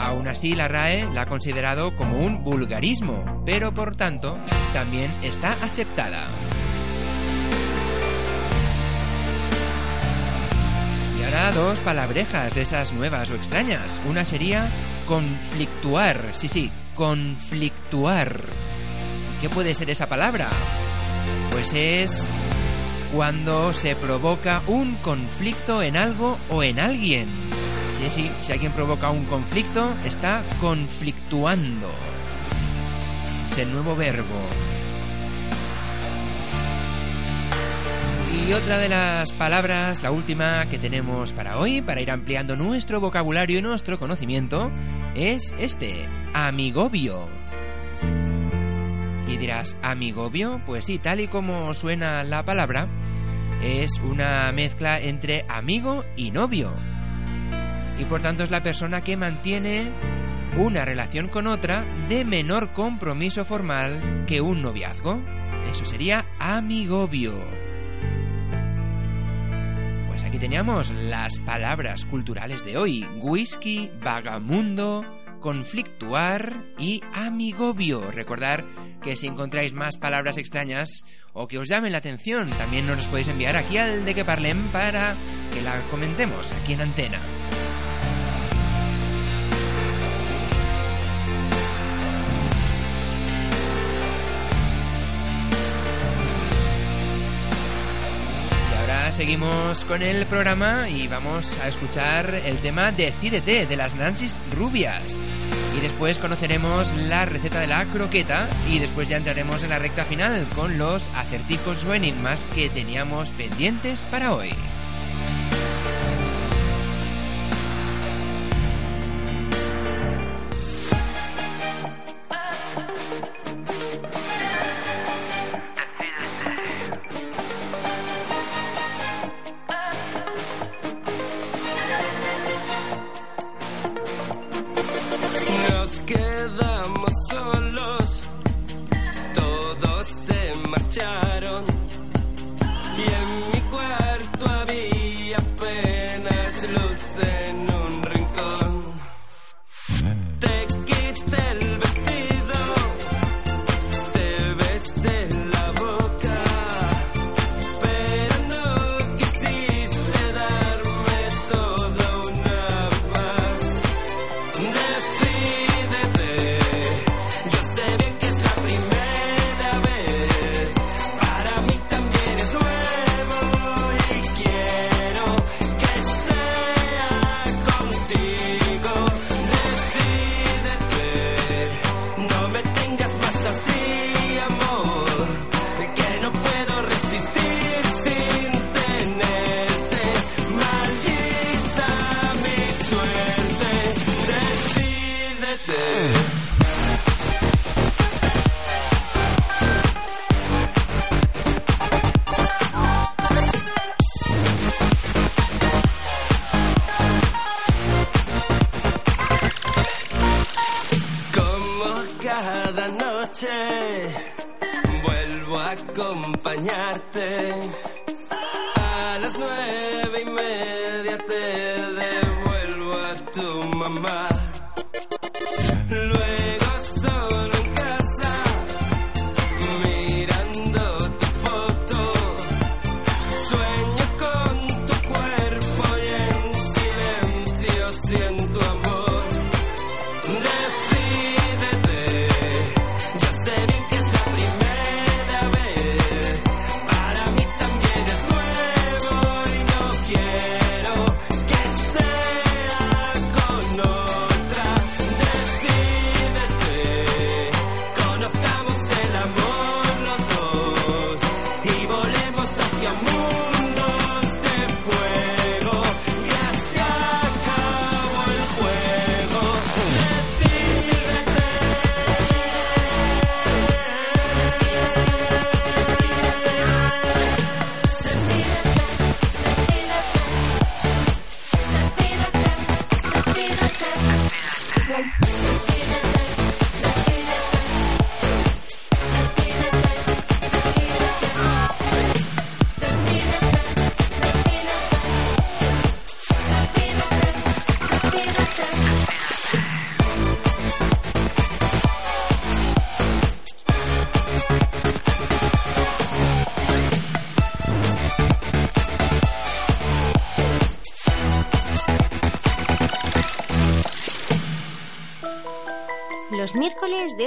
Aún 0.00 0.28
así, 0.28 0.54
la 0.54 0.66
RAE 0.66 1.12
la 1.12 1.22
ha 1.22 1.26
considerado 1.26 1.94
como 1.94 2.18
un 2.18 2.42
vulgarismo, 2.42 3.42
pero 3.44 3.74
por 3.74 3.96
tanto 3.96 4.38
también 4.72 5.12
está 5.22 5.52
aceptada. 5.62 6.30
Y 11.18 11.22
ahora 11.22 11.52
dos 11.52 11.80
palabrejas 11.80 12.54
de 12.54 12.62
esas 12.62 12.94
nuevas 12.94 13.30
o 13.30 13.34
extrañas. 13.34 14.00
Una 14.08 14.24
sería 14.24 14.70
conflictuar. 15.06 16.30
Sí, 16.32 16.48
sí, 16.48 16.72
conflictuar. 16.94 18.40
¿Qué 19.40 19.50
puede 19.50 19.74
ser 19.74 19.90
esa 19.90 20.08
palabra? 20.08 20.48
Pues 21.50 21.74
es 21.74 22.40
cuando 23.14 23.74
se 23.74 23.96
provoca 23.96 24.62
un 24.66 24.94
conflicto 24.96 25.82
en 25.82 25.98
algo 25.98 26.38
o 26.48 26.62
en 26.62 26.80
alguien. 26.80 27.50
Sí, 27.84 28.08
sí, 28.08 28.30
si 28.38 28.52
alguien 28.52 28.72
provoca 28.72 29.10
un 29.10 29.24
conflicto, 29.24 29.92
está 30.04 30.44
conflictuando. 30.60 31.90
Es 33.46 33.58
el 33.58 33.72
nuevo 33.72 33.96
verbo. 33.96 34.40
Y 38.48 38.52
otra 38.52 38.78
de 38.78 38.88
las 38.88 39.32
palabras, 39.32 40.02
la 40.02 40.10
última 40.10 40.68
que 40.68 40.78
tenemos 40.78 41.32
para 41.32 41.58
hoy, 41.58 41.82
para 41.82 42.00
ir 42.00 42.10
ampliando 42.10 42.56
nuestro 42.56 43.00
vocabulario 43.00 43.58
y 43.58 43.62
nuestro 43.62 43.98
conocimiento, 43.98 44.70
es 45.14 45.54
este, 45.58 46.08
amigobio. 46.32 47.28
Y 49.28 49.36
dirás, 49.36 49.76
¿amigobio? 49.82 50.60
Pues 50.66 50.84
sí, 50.84 50.98
tal 50.98 51.20
y 51.20 51.28
como 51.28 51.74
suena 51.74 52.24
la 52.24 52.44
palabra, 52.44 52.88
es 53.62 53.98
una 54.02 54.50
mezcla 54.52 54.98
entre 54.98 55.44
amigo 55.48 56.04
y 56.16 56.30
novio. 56.30 56.72
Y 58.00 58.06
por 58.06 58.22
tanto 58.22 58.42
es 58.42 58.50
la 58.50 58.62
persona 58.62 59.02
que 59.02 59.18
mantiene 59.18 59.92
una 60.56 60.86
relación 60.86 61.28
con 61.28 61.46
otra 61.46 61.84
de 62.08 62.24
menor 62.24 62.72
compromiso 62.72 63.44
formal 63.44 64.24
que 64.26 64.40
un 64.40 64.62
noviazgo. 64.62 65.20
Eso 65.70 65.84
sería 65.84 66.24
amigobio. 66.38 67.34
Pues 70.08 70.24
aquí 70.24 70.38
teníamos 70.38 70.90
las 70.90 71.40
palabras 71.40 72.06
culturales 72.06 72.64
de 72.64 72.78
hoy. 72.78 73.06
Whisky, 73.20 73.90
vagamundo, 74.02 75.04
conflictuar 75.40 76.54
y 76.78 77.02
amigobio. 77.12 78.10
Recordar 78.10 78.64
que 79.02 79.14
si 79.14 79.26
encontráis 79.26 79.74
más 79.74 79.98
palabras 79.98 80.38
extrañas 80.38 81.04
o 81.34 81.46
que 81.46 81.58
os 81.58 81.68
llamen 81.68 81.92
la 81.92 81.98
atención, 81.98 82.48
también 82.48 82.86
nos 82.86 82.96
las 82.96 83.08
podéis 83.08 83.28
enviar 83.28 83.56
aquí 83.56 83.76
al 83.76 84.06
de 84.06 84.14
que 84.14 84.24
parlem 84.24 84.68
para 84.68 85.16
que 85.52 85.60
la 85.60 85.82
comentemos 85.90 86.52
aquí 86.52 86.72
en 86.72 86.80
antena. 86.80 87.39
Seguimos 99.20 99.84
con 99.84 100.00
el 100.00 100.24
programa 100.24 100.88
y 100.88 101.06
vamos 101.06 101.54
a 101.60 101.68
escuchar 101.68 102.34
el 102.36 102.56
tema 102.60 102.90
Decídete 102.90 103.66
de 103.66 103.76
las 103.76 103.94
Nancy's 103.94 104.40
Rubias. 104.56 105.20
Y 105.76 105.80
después 105.80 106.16
conoceremos 106.16 106.90
la 107.06 107.26
receta 107.26 107.60
de 107.60 107.66
la 107.66 107.84
croqueta 107.84 108.48
y 108.66 108.78
después 108.78 109.10
ya 109.10 109.18
entraremos 109.18 109.62
en 109.62 109.68
la 109.68 109.78
recta 109.78 110.06
final 110.06 110.48
con 110.56 110.78
los 110.78 111.10
acertijos 111.14 111.84
o 111.84 111.92
enigmas 111.92 112.46
que 112.54 112.70
teníamos 112.70 113.30
pendientes 113.32 114.06
para 114.06 114.32
hoy. 114.32 114.54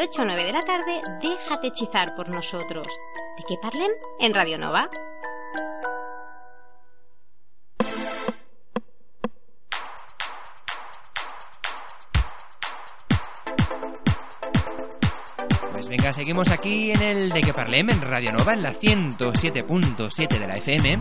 8 0.04 0.22
a 0.22 0.26
9 0.26 0.44
de 0.44 0.52
la 0.52 0.66
tarde, 0.66 1.02
déjate 1.22 1.68
hechizar 1.68 2.14
por 2.18 2.28
nosotros. 2.28 2.86
¿De 3.38 3.44
qué 3.48 3.56
parlen? 3.62 3.90
En 4.20 4.34
Radio 4.34 4.58
Nova. 4.58 4.90
Seguimos 16.12 16.50
aquí 16.50 16.92
en 16.92 17.02
el 17.02 17.30
de 17.30 17.42
que 17.42 17.54
parlem 17.54 17.90
en 17.90 18.02
Radio 18.02 18.34
Nova, 18.34 18.54
en 18.54 18.64
la 18.64 18.74
107.7 18.74 20.28
de 20.38 20.48
la 20.48 20.58
FM. 20.58 21.00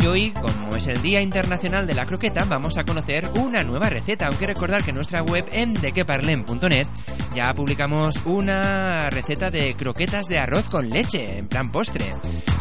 Y 0.00 0.06
hoy, 0.06 0.30
como 0.32 0.76
es 0.76 0.86
el 0.86 1.00
Día 1.00 1.22
Internacional 1.22 1.86
de 1.86 1.94
la 1.94 2.04
Croqueta, 2.04 2.44
vamos 2.44 2.76
a 2.76 2.84
conocer 2.84 3.30
una 3.36 3.64
nueva 3.64 3.88
receta. 3.88 4.26
Aunque 4.26 4.46
recordar 4.46 4.84
que 4.84 4.90
en 4.90 4.96
nuestra 4.96 5.22
web 5.22 5.46
en 5.50 5.72
dequeparlem.net 5.72 6.86
ya 7.34 7.54
publicamos 7.54 8.16
una 8.26 9.08
receta 9.08 9.50
de 9.50 9.74
croquetas 9.74 10.26
de 10.26 10.38
arroz 10.38 10.66
con 10.66 10.90
leche, 10.90 11.38
en 11.38 11.48
plan 11.48 11.72
postre. 11.72 12.14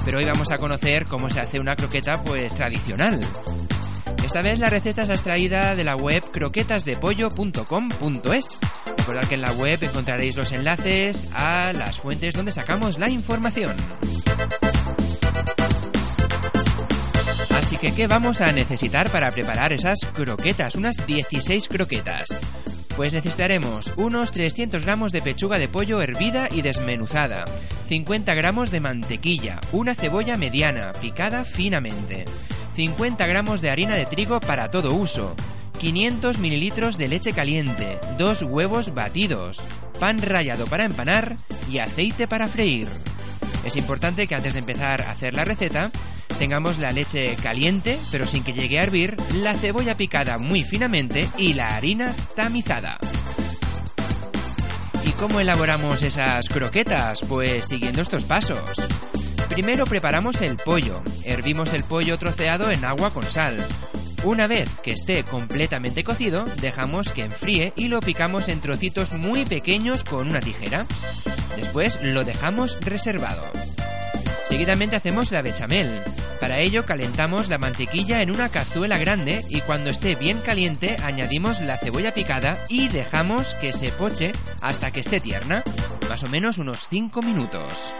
Pero 0.05 0.19
hoy 0.19 0.25
vamos 0.25 0.51
a 0.51 0.57
conocer 0.57 1.05
cómo 1.05 1.29
se 1.29 1.41
hace 1.41 1.59
una 1.59 1.75
croqueta 1.75 2.23
pues 2.23 2.53
tradicional. 2.53 3.19
Esta 4.27 4.41
vez 4.41 4.59
la 4.59 4.69
receta 4.69 5.03
es 5.03 5.09
extraída 5.09 5.73
de 5.73 5.85
la 5.85 5.95
web 5.95 6.21
croquetasdepollo.com.es. 6.33 8.59
Recordad 8.97 9.25
que 9.25 9.35
en 9.35 9.41
la 9.41 9.53
web 9.53 9.81
encontraréis 9.81 10.35
los 10.35 10.51
enlaces 10.51 11.29
a 11.33 11.71
las 11.71 11.99
fuentes 11.99 12.33
donde 12.33 12.51
sacamos 12.51 12.99
la 12.99 13.09
información. 13.09 13.73
Así 17.57 17.77
que, 17.77 17.93
¿qué 17.93 18.07
vamos 18.07 18.41
a 18.41 18.51
necesitar 18.51 19.09
para 19.11 19.31
preparar 19.31 19.71
esas 19.71 19.99
croquetas? 20.13 20.75
Unas 20.75 21.07
16 21.07 21.69
croquetas. 21.69 22.27
Pues 22.97 23.13
necesitaremos 23.13 23.93
unos 23.95 24.33
300 24.33 24.83
gramos 24.83 25.13
de 25.13 25.21
pechuga 25.21 25.57
de 25.57 25.69
pollo 25.69 26.01
hervida 26.01 26.49
y 26.51 26.63
desmenuzada, 26.63 27.45
50 27.87 28.33
gramos 28.33 28.71
de 28.71 28.81
mantequilla, 28.81 29.61
una 29.71 29.95
cebolla 29.95 30.35
mediana, 30.35 30.91
picada 30.99 31.45
finamente, 31.45 32.25
50 32.77 33.25
gramos 33.25 33.61
de 33.61 33.71
harina 33.71 33.95
de 33.95 34.05
trigo 34.05 34.39
para 34.39 34.69
todo 34.69 34.93
uso, 34.93 35.35
500 35.79 36.37
mililitros 36.37 36.99
de 36.99 37.07
leche 37.07 37.33
caliente, 37.33 37.97
dos 38.19 38.43
huevos 38.43 38.93
batidos, 38.93 39.63
pan 39.99 40.21
rallado 40.21 40.67
para 40.67 40.85
empanar 40.85 41.37
y 41.71 41.79
aceite 41.79 42.27
para 42.27 42.47
freír. 42.47 42.87
Es 43.65 43.75
importante 43.77 44.27
que 44.27 44.35
antes 44.35 44.53
de 44.53 44.59
empezar 44.59 45.01
a 45.01 45.09
hacer 45.09 45.33
la 45.33 45.43
receta 45.43 45.89
tengamos 46.37 46.77
la 46.77 46.91
leche 46.91 47.35
caliente, 47.41 47.97
pero 48.11 48.27
sin 48.27 48.43
que 48.43 48.53
llegue 48.53 48.77
a 48.77 48.83
hervir, 48.83 49.17
la 49.33 49.55
cebolla 49.55 49.97
picada 49.97 50.37
muy 50.37 50.63
finamente 50.63 51.27
y 51.35 51.55
la 51.55 51.75
harina 51.75 52.13
tamizada. 52.35 52.99
¿Y 55.03 55.09
cómo 55.13 55.39
elaboramos 55.39 56.03
esas 56.03 56.47
croquetas? 56.47 57.21
Pues 57.27 57.65
siguiendo 57.65 58.03
estos 58.03 58.25
pasos. 58.25 58.77
Primero 59.57 59.87
preparamos 59.87 60.39
el 60.41 60.55
pollo. 60.55 61.01
Hervimos 61.23 61.73
el 61.73 61.83
pollo 61.83 62.19
troceado 62.19 62.69
en 62.69 62.85
agua 62.85 63.11
con 63.11 63.23
sal. 63.23 63.57
Una 64.23 64.45
vez 64.45 64.69
que 64.83 64.91
esté 64.91 65.23
completamente 65.23 66.03
cocido, 66.03 66.45
dejamos 66.61 67.09
que 67.09 67.23
enfríe 67.23 67.73
y 67.75 67.87
lo 67.87 67.99
picamos 67.99 68.49
en 68.49 68.61
trocitos 68.61 69.13
muy 69.13 69.45
pequeños 69.45 70.03
con 70.03 70.27
una 70.27 70.41
tijera. 70.41 70.85
Después 71.55 71.97
lo 72.03 72.23
dejamos 72.23 72.79
reservado. 72.81 73.41
Seguidamente 74.47 74.95
hacemos 74.95 75.31
la 75.31 75.41
bechamel. 75.41 75.89
Para 76.39 76.59
ello 76.59 76.85
calentamos 76.85 77.49
la 77.49 77.57
mantequilla 77.57 78.21
en 78.21 78.29
una 78.29 78.49
cazuela 78.49 78.99
grande 78.99 79.43
y 79.49 79.61
cuando 79.61 79.89
esté 79.89 80.13
bien 80.13 80.37
caliente 80.37 80.97
añadimos 81.01 81.61
la 81.61 81.79
cebolla 81.79 82.13
picada 82.13 82.59
y 82.69 82.89
dejamos 82.89 83.55
que 83.55 83.73
se 83.73 83.91
poche 83.91 84.33
hasta 84.61 84.91
que 84.91 84.99
esté 84.99 85.19
tierna, 85.19 85.63
más 86.07 86.21
o 86.21 86.27
menos 86.27 86.59
unos 86.59 86.87
5 86.89 87.23
minutos. 87.23 87.91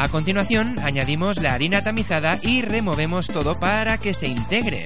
A 0.00 0.08
continuación 0.08 0.78
añadimos 0.78 1.38
la 1.38 1.54
harina 1.54 1.82
tamizada 1.82 2.38
y 2.40 2.62
removemos 2.62 3.26
todo 3.26 3.58
para 3.58 3.98
que 3.98 4.14
se 4.14 4.28
integre. 4.28 4.84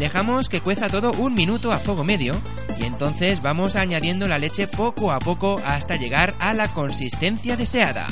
Dejamos 0.00 0.48
que 0.48 0.60
cueza 0.60 0.88
todo 0.88 1.12
un 1.12 1.34
minuto 1.34 1.70
a 1.70 1.78
fuego 1.78 2.02
medio 2.02 2.34
y 2.76 2.84
entonces 2.84 3.40
vamos 3.40 3.76
añadiendo 3.76 4.26
la 4.26 4.36
leche 4.36 4.66
poco 4.66 5.12
a 5.12 5.20
poco 5.20 5.62
hasta 5.64 5.94
llegar 5.94 6.34
a 6.40 6.54
la 6.54 6.66
consistencia 6.66 7.56
deseada. 7.56 8.08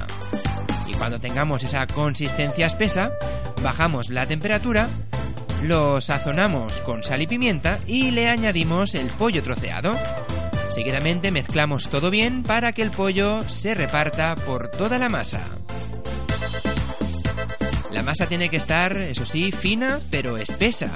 Y 0.87 0.93
cuando 0.93 1.21
tengamos 1.21 1.65
esa 1.65 1.85
consistencia 1.89 2.67
espesa, 2.67 3.11
bajamos 3.61 4.09
la 4.09 4.27
temperatura, 4.27 4.89
lo 5.65 6.01
sazonamos 6.01 6.81
con 6.83 7.03
sal 7.03 7.23
y 7.23 7.27
pimienta 7.27 7.81
y 7.89 8.13
le 8.13 8.29
añadimos 8.29 8.95
el 8.95 9.09
pollo 9.09 9.43
troceado. 9.43 9.97
Seguidamente 10.71 11.33
mezclamos 11.33 11.89
todo 11.89 12.09
bien 12.09 12.45
para 12.45 12.71
que 12.71 12.83
el 12.83 12.93
pollo 12.93 13.43
se 13.49 13.75
reparta 13.75 14.37
por 14.37 14.69
toda 14.69 14.97
la 14.99 15.09
masa. 15.09 15.41
La 17.97 18.03
masa 18.03 18.27
tiene 18.27 18.51
que 18.51 18.59
estar, 18.59 18.95
eso 18.95 19.25
sí, 19.25 19.51
fina 19.53 20.01
pero 20.11 20.37
espesa. 20.37 20.91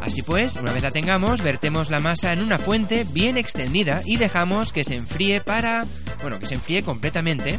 Así 0.00 0.22
pues, 0.22 0.54
una 0.54 0.72
vez 0.72 0.84
la 0.84 0.92
tengamos, 0.92 1.42
vertemos 1.42 1.90
la 1.90 1.98
masa 1.98 2.32
en 2.32 2.44
una 2.44 2.60
fuente 2.60 3.04
bien 3.10 3.36
extendida 3.36 4.02
y 4.04 4.18
dejamos 4.18 4.72
que 4.72 4.84
se 4.84 4.94
enfríe 4.94 5.40
para, 5.40 5.84
bueno, 6.20 6.38
que 6.38 6.46
se 6.46 6.54
enfríe 6.54 6.84
completamente, 6.84 7.58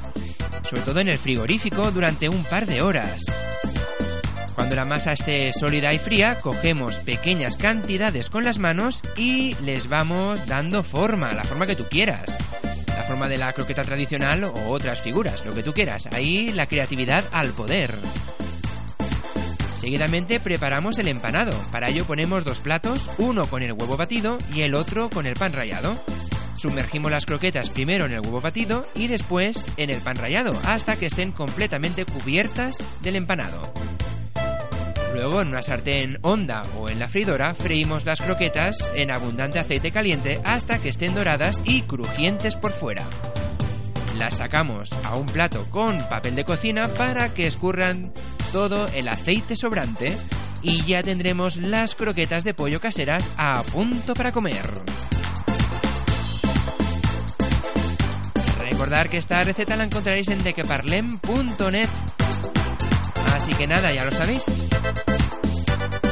sobre 0.70 0.82
todo 0.84 1.02
en 1.02 1.10
el 1.10 1.18
frigorífico 1.18 1.92
durante 1.92 2.30
un 2.30 2.42
par 2.46 2.66
de 2.66 2.82
horas. 2.82 3.26
Cuando 4.56 4.76
la 4.76 4.86
masa 4.86 5.12
esté 5.12 5.52
sólida 5.52 5.94
y 5.94 6.00
fría, 6.00 6.40
cogemos 6.40 6.96
pequeñas 7.00 7.58
cantidades 7.58 8.30
con 8.30 8.46
las 8.46 8.60
manos 8.60 9.02
y 9.18 9.56
les 9.56 9.90
vamos 9.90 10.48
dando 10.48 10.84
forma, 10.84 11.34
la 11.34 11.44
forma 11.44 11.68
que 11.68 11.76
tú 11.76 11.84
quieras. 11.90 12.38
La 12.88 13.04
forma 13.04 13.28
de 13.28 13.40
la 13.40 13.52
croqueta 13.52 13.84
tradicional 13.84 14.46
o 14.46 14.70
otras 14.70 15.02
figuras, 15.02 15.46
lo 15.46 15.54
que 15.54 15.64
tú 15.64 15.74
quieras. 15.74 16.08
Ahí 16.14 16.48
la 16.54 16.66
creatividad 16.66 17.26
al 17.34 17.50
poder. 17.50 17.94
Seguidamente 19.84 20.40
preparamos 20.40 20.98
el 20.98 21.10
empanado. 21.10 21.52
Para 21.70 21.90
ello 21.90 22.06
ponemos 22.06 22.46
dos 22.46 22.62
platos, 22.62 23.10
uno 23.18 23.48
con 23.48 23.64
el 23.64 23.74
huevo 23.74 23.98
batido 23.98 24.38
y 24.54 24.62
el 24.62 24.76
otro 24.76 25.10
con 25.10 25.26
el 25.26 25.34
pan 25.34 25.52
rallado. 25.52 25.98
Sumergimos 26.56 27.12
las 27.12 27.26
croquetas 27.26 27.70
primero 27.70 28.06
en 28.06 28.14
el 28.14 28.22
huevo 28.22 28.40
batido 28.40 28.88
y 28.96 29.08
después 29.08 29.70
en 29.76 29.90
el 29.90 30.00
pan 30.00 30.16
rallado 30.16 30.58
hasta 30.64 30.96
que 30.96 31.08
estén 31.08 31.34
completamente 31.34 32.06
cubiertas 32.06 32.82
del 33.02 33.18
empanado. 33.18 33.74
Luego 35.14 35.42
en 35.42 35.50
una 35.50 35.62
sartén 35.62 36.18
honda 36.22 36.64
o 36.80 36.88
en 36.88 37.00
la 37.00 37.10
freidora 37.10 37.54
freímos 37.54 38.06
las 38.06 38.22
croquetas 38.22 38.90
en 38.96 39.12
abundante 39.12 39.60
aceite 39.60 39.92
caliente 39.92 40.40
hasta 40.46 40.80
que 40.80 40.88
estén 40.88 41.14
doradas 41.14 41.62
y 41.66 41.82
crujientes 41.82 42.56
por 42.56 42.72
fuera. 42.72 43.06
Las 44.18 44.38
sacamos 44.38 44.94
a 45.04 45.18
un 45.18 45.26
plato 45.26 45.66
con 45.70 46.00
papel 46.08 46.36
de 46.36 46.46
cocina 46.46 46.88
para 46.88 47.34
que 47.34 47.48
escurran 47.48 48.14
todo 48.54 48.88
el 48.94 49.08
aceite 49.08 49.56
sobrante 49.56 50.16
y 50.62 50.86
ya 50.86 51.02
tendremos 51.02 51.58
las 51.58 51.96
croquetas 51.96 52.44
de 52.44 52.54
pollo 52.54 52.80
caseras 52.80 53.32
a 53.36 53.64
punto 53.64 54.14
para 54.14 54.32
comer. 54.32 54.70
Recordar 58.60 59.10
que 59.10 59.18
esta 59.18 59.44
receta 59.44 59.76
la 59.76 59.86
encontraréis 59.86 60.28
en 60.28 60.44
dequeparlem.net. 60.44 61.90
Así 63.36 63.54
que 63.56 63.66
nada, 63.66 63.92
ya 63.92 64.06
lo 64.06 64.12
sabéis. 64.12 64.46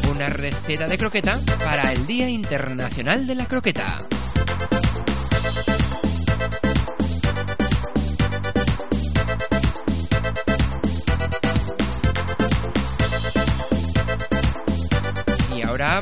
Una 0.09 0.27
receta 0.29 0.87
de 0.87 0.97
croqueta 0.97 1.39
para 1.63 1.93
el 1.93 2.07
Día 2.07 2.27
Internacional 2.27 3.27
de 3.27 3.35
la 3.35 3.45
Croqueta. 3.45 3.99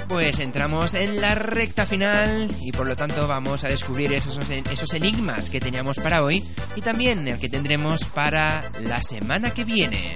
Pues 0.07 0.39
entramos 0.39 0.93
en 0.93 1.19
la 1.19 1.35
recta 1.35 1.85
final 1.85 2.47
y 2.61 2.71
por 2.71 2.87
lo 2.87 2.95
tanto 2.95 3.27
vamos 3.27 3.63
a 3.63 3.69
descubrir 3.69 4.13
esos, 4.13 4.37
esos 4.49 4.93
enigmas 4.93 5.49
que 5.49 5.59
teníamos 5.59 5.97
para 5.97 6.23
hoy 6.23 6.43
y 6.75 6.81
también 6.81 7.27
el 7.27 7.39
que 7.39 7.49
tendremos 7.49 8.03
para 8.05 8.71
la 8.81 9.01
semana 9.01 9.51
que 9.51 9.63
viene. 9.63 10.15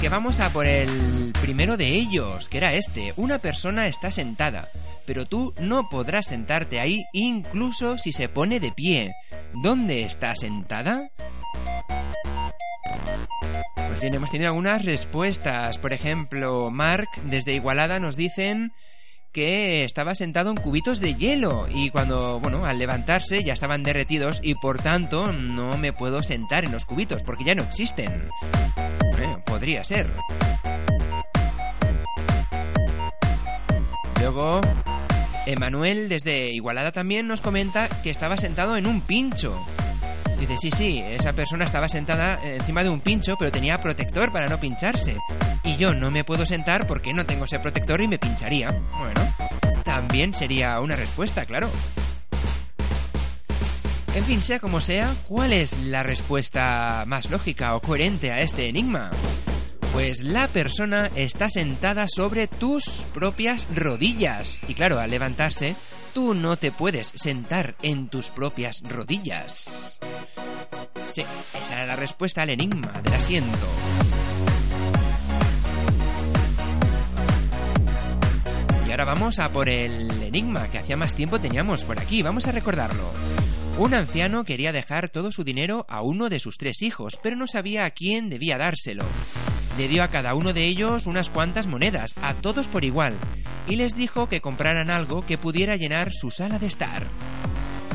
Que 0.00 0.08
vamos 0.08 0.40
a 0.40 0.48
por 0.48 0.66
el 0.66 1.32
primero 1.42 1.76
de 1.76 1.88
ellos, 1.88 2.48
que 2.48 2.56
era 2.56 2.72
este. 2.72 3.12
Una 3.16 3.38
persona 3.38 3.86
está 3.86 4.10
sentada, 4.10 4.70
pero 5.04 5.26
tú 5.26 5.52
no 5.60 5.90
podrás 5.90 6.26
sentarte 6.26 6.80
ahí 6.80 7.04
incluso 7.12 7.98
si 7.98 8.14
se 8.14 8.30
pone 8.30 8.60
de 8.60 8.72
pie. 8.72 9.12
¿Dónde 9.52 10.04
está 10.04 10.34
sentada? 10.34 11.10
Pues 13.74 14.00
bien, 14.00 14.14
hemos 14.14 14.30
tenido 14.30 14.48
algunas 14.48 14.86
respuestas. 14.86 15.76
Por 15.76 15.92
ejemplo, 15.92 16.70
Mark 16.70 17.08
desde 17.24 17.52
Igualada 17.52 18.00
nos 18.00 18.16
dicen 18.16 18.72
que 19.32 19.84
estaba 19.84 20.14
sentado 20.14 20.50
en 20.50 20.56
cubitos 20.56 21.00
de 21.00 21.14
hielo 21.14 21.66
y 21.72 21.90
cuando, 21.90 22.40
bueno, 22.40 22.66
al 22.66 22.78
levantarse 22.78 23.44
ya 23.44 23.52
estaban 23.52 23.82
derretidos 23.82 24.40
y 24.42 24.54
por 24.54 24.82
tanto 24.82 25.32
no 25.32 25.76
me 25.76 25.92
puedo 25.92 26.22
sentar 26.22 26.64
en 26.64 26.72
los 26.72 26.84
cubitos 26.84 27.22
porque 27.22 27.44
ya 27.44 27.54
no 27.54 27.62
existen. 27.62 28.28
Eh, 29.18 29.36
podría 29.44 29.84
ser. 29.84 30.08
Luego, 34.18 34.60
Emanuel 35.46 36.08
desde 36.08 36.50
Igualada 36.50 36.92
también 36.92 37.26
nos 37.26 37.40
comenta 37.40 37.88
que 38.02 38.10
estaba 38.10 38.36
sentado 38.36 38.76
en 38.76 38.86
un 38.86 39.00
pincho. 39.00 39.58
Dice, 40.40 40.56
sí, 40.56 40.70
sí, 40.70 40.98
esa 41.06 41.34
persona 41.34 41.66
estaba 41.66 41.86
sentada 41.86 42.40
encima 42.42 42.82
de 42.82 42.88
un 42.88 43.00
pincho, 43.00 43.36
pero 43.38 43.52
tenía 43.52 43.80
protector 43.80 44.32
para 44.32 44.48
no 44.48 44.58
pincharse. 44.58 45.18
Y 45.64 45.76
yo 45.76 45.94
no 45.94 46.10
me 46.10 46.24
puedo 46.24 46.46
sentar 46.46 46.86
porque 46.86 47.12
no 47.12 47.26
tengo 47.26 47.44
ese 47.44 47.58
protector 47.58 48.00
y 48.00 48.08
me 48.08 48.18
pincharía. 48.18 48.70
Bueno, 48.98 49.34
también 49.84 50.32
sería 50.32 50.80
una 50.80 50.96
respuesta, 50.96 51.44
claro. 51.44 51.68
En 54.14 54.24
fin, 54.24 54.42
sea 54.42 54.60
como 54.60 54.80
sea, 54.80 55.14
¿cuál 55.28 55.52
es 55.52 55.78
la 55.80 56.02
respuesta 56.02 57.04
más 57.06 57.30
lógica 57.30 57.76
o 57.76 57.80
coherente 57.80 58.32
a 58.32 58.40
este 58.40 58.66
enigma? 58.68 59.10
Pues 59.92 60.20
la 60.20 60.48
persona 60.48 61.10
está 61.16 61.50
sentada 61.50 62.06
sobre 62.08 62.46
tus 62.48 63.04
propias 63.12 63.68
rodillas. 63.74 64.62
Y 64.68 64.74
claro, 64.74 64.98
al 64.98 65.10
levantarse, 65.10 65.76
tú 66.14 66.34
no 66.34 66.56
te 66.56 66.72
puedes 66.72 67.12
sentar 67.14 67.74
en 67.82 68.08
tus 68.08 68.30
propias 68.30 68.80
rodillas. 68.82 70.00
Sí, 71.10 71.24
esa 71.60 71.74
era 71.74 71.86
la 71.86 71.96
respuesta 71.96 72.42
al 72.42 72.50
enigma 72.50 72.92
del 73.02 73.14
asiento. 73.14 73.66
Y 78.86 78.90
ahora 78.92 79.04
vamos 79.04 79.40
a 79.40 79.48
por 79.48 79.68
el 79.68 80.22
enigma 80.22 80.68
que 80.68 80.78
hacía 80.78 80.96
más 80.96 81.14
tiempo 81.14 81.40
teníamos 81.40 81.82
por 81.82 81.98
aquí. 81.98 82.22
Vamos 82.22 82.46
a 82.46 82.52
recordarlo. 82.52 83.10
Un 83.76 83.94
anciano 83.94 84.44
quería 84.44 84.70
dejar 84.70 85.08
todo 85.08 85.32
su 85.32 85.42
dinero 85.42 85.84
a 85.88 86.00
uno 86.00 86.28
de 86.28 86.38
sus 86.38 86.58
tres 86.58 86.80
hijos, 86.80 87.18
pero 87.20 87.34
no 87.34 87.48
sabía 87.48 87.86
a 87.86 87.90
quién 87.90 88.30
debía 88.30 88.56
dárselo. 88.56 89.04
Le 89.78 89.88
dio 89.88 90.04
a 90.04 90.08
cada 90.08 90.34
uno 90.34 90.52
de 90.52 90.66
ellos 90.66 91.06
unas 91.06 91.28
cuantas 91.28 91.66
monedas, 91.66 92.14
a 92.22 92.34
todos 92.34 92.68
por 92.68 92.84
igual, 92.84 93.16
y 93.66 93.74
les 93.74 93.96
dijo 93.96 94.28
que 94.28 94.40
compraran 94.40 94.90
algo 94.90 95.26
que 95.26 95.38
pudiera 95.38 95.74
llenar 95.74 96.12
su 96.12 96.30
sala 96.30 96.60
de 96.60 96.66
estar. 96.66 97.08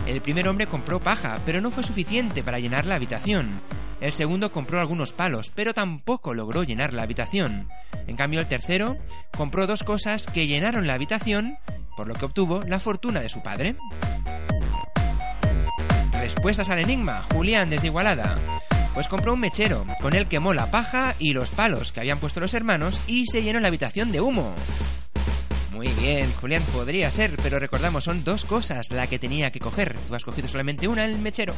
El 0.06 0.22
primer 0.22 0.48
hombre 0.48 0.68
compró 0.68 1.00
paja, 1.00 1.40
pero 1.46 1.62
no 1.62 1.72
fue 1.72 1.84
suficiente 1.84 2.44
para 2.44 2.60
llenar 2.60 2.86
la 2.86 2.96
habitación. 2.96 3.60
El 4.02 4.14
segundo 4.14 4.52
compró 4.52 4.80
algunos 4.80 5.14
palos, 5.14 5.52
pero 5.56 5.74
tampoco 5.74 6.34
logró 6.34 6.64
llenar 6.64 6.94
la 6.94 7.04
habitación. 7.04 7.70
En 8.06 8.16
cambio, 8.16 8.40
el 8.40 8.48
tercero 8.48 8.98
compró 9.36 9.66
dos 9.66 9.84
cosas 9.84 10.28
que 10.28 10.48
llenaron 10.48 10.86
la 10.86 10.94
habitación, 10.94 11.58
por 11.98 12.08
lo 12.08 12.14
que 12.14 12.26
obtuvo 12.26 12.62
la 12.68 12.80
fortuna 12.80 13.20
de 13.20 13.30
su 13.30 13.42
padre. 13.42 13.76
Respuestas 16.12 16.70
al 16.70 16.80
enigma. 16.80 17.24
Julián 17.34 17.70
desde 17.70 17.88
Igualada. 17.88 18.38
Pues 18.94 19.08
compró 19.08 19.34
un 19.34 19.40
mechero, 19.40 19.86
con 20.02 20.16
él 20.16 20.28
quemó 20.28 20.54
la 20.54 20.72
paja 20.72 21.16
y 21.20 21.34
los 21.34 21.52
palos 21.52 21.92
que 21.92 22.00
habían 22.00 22.20
puesto 22.20 22.40
los 22.40 22.54
hermanos 22.54 23.02
y 23.08 23.26
se 23.26 23.44
llenó 23.44 23.60
la 23.60 23.68
habitación 23.68 24.12
de 24.12 24.22
humo. 24.22 24.56
Muy 25.76 25.90
bien, 25.90 26.32
Julián, 26.40 26.64
podría 26.72 27.12
ser, 27.12 27.36
pero 27.44 27.60
recordamos, 27.60 28.06
son 28.06 28.24
dos 28.24 28.46
cosas 28.46 28.92
la 28.92 29.08
que 29.08 29.20
tenía 29.20 29.52
que 29.52 29.60
coger. 29.60 29.98
Tú 30.08 30.16
has 30.16 30.24
cogido 30.24 30.48
solamente 30.48 30.88
una, 30.88 31.04
el 31.04 31.18
mechero. 31.18 31.54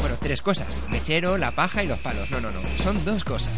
Bueno, 0.00 0.16
tres 0.18 0.40
cosas. 0.40 0.80
Mechero, 0.88 1.36
la 1.36 1.50
paja 1.50 1.84
y 1.84 1.88
los 1.88 1.98
palos. 1.98 2.30
No, 2.30 2.40
no, 2.40 2.50
no. 2.50 2.60
Son 2.82 3.04
dos 3.04 3.22
cosas. 3.22 3.52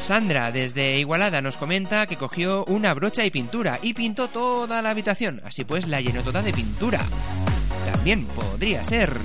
Sandra, 0.00 0.50
desde 0.50 0.98
Igualada, 0.98 1.40
nos 1.40 1.56
comenta 1.56 2.06
que 2.06 2.16
cogió 2.16 2.64
una 2.64 2.94
brocha 2.94 3.24
y 3.24 3.30
pintura 3.30 3.78
y 3.80 3.94
pintó 3.94 4.26
toda 4.26 4.82
la 4.82 4.90
habitación. 4.90 5.40
Así 5.44 5.64
pues, 5.64 5.86
la 5.86 6.00
llenó 6.00 6.22
toda 6.22 6.42
de 6.42 6.52
pintura. 6.52 7.04
También 7.92 8.26
podría 8.26 8.82
ser. 8.82 9.16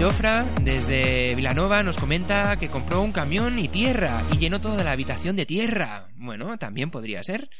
Jofra, 0.00 0.46
desde 0.62 1.34
Vilanova, 1.34 1.82
nos 1.82 1.98
comenta 1.98 2.56
que 2.56 2.68
compró 2.68 3.02
un 3.02 3.12
camión 3.12 3.58
y 3.58 3.68
tierra 3.68 4.22
y 4.32 4.38
llenó 4.38 4.58
toda 4.58 4.82
la 4.82 4.92
habitación 4.92 5.36
de 5.36 5.44
tierra. 5.44 6.06
Bueno, 6.16 6.56
también 6.56 6.90
podría 6.90 7.22
ser. 7.22 7.50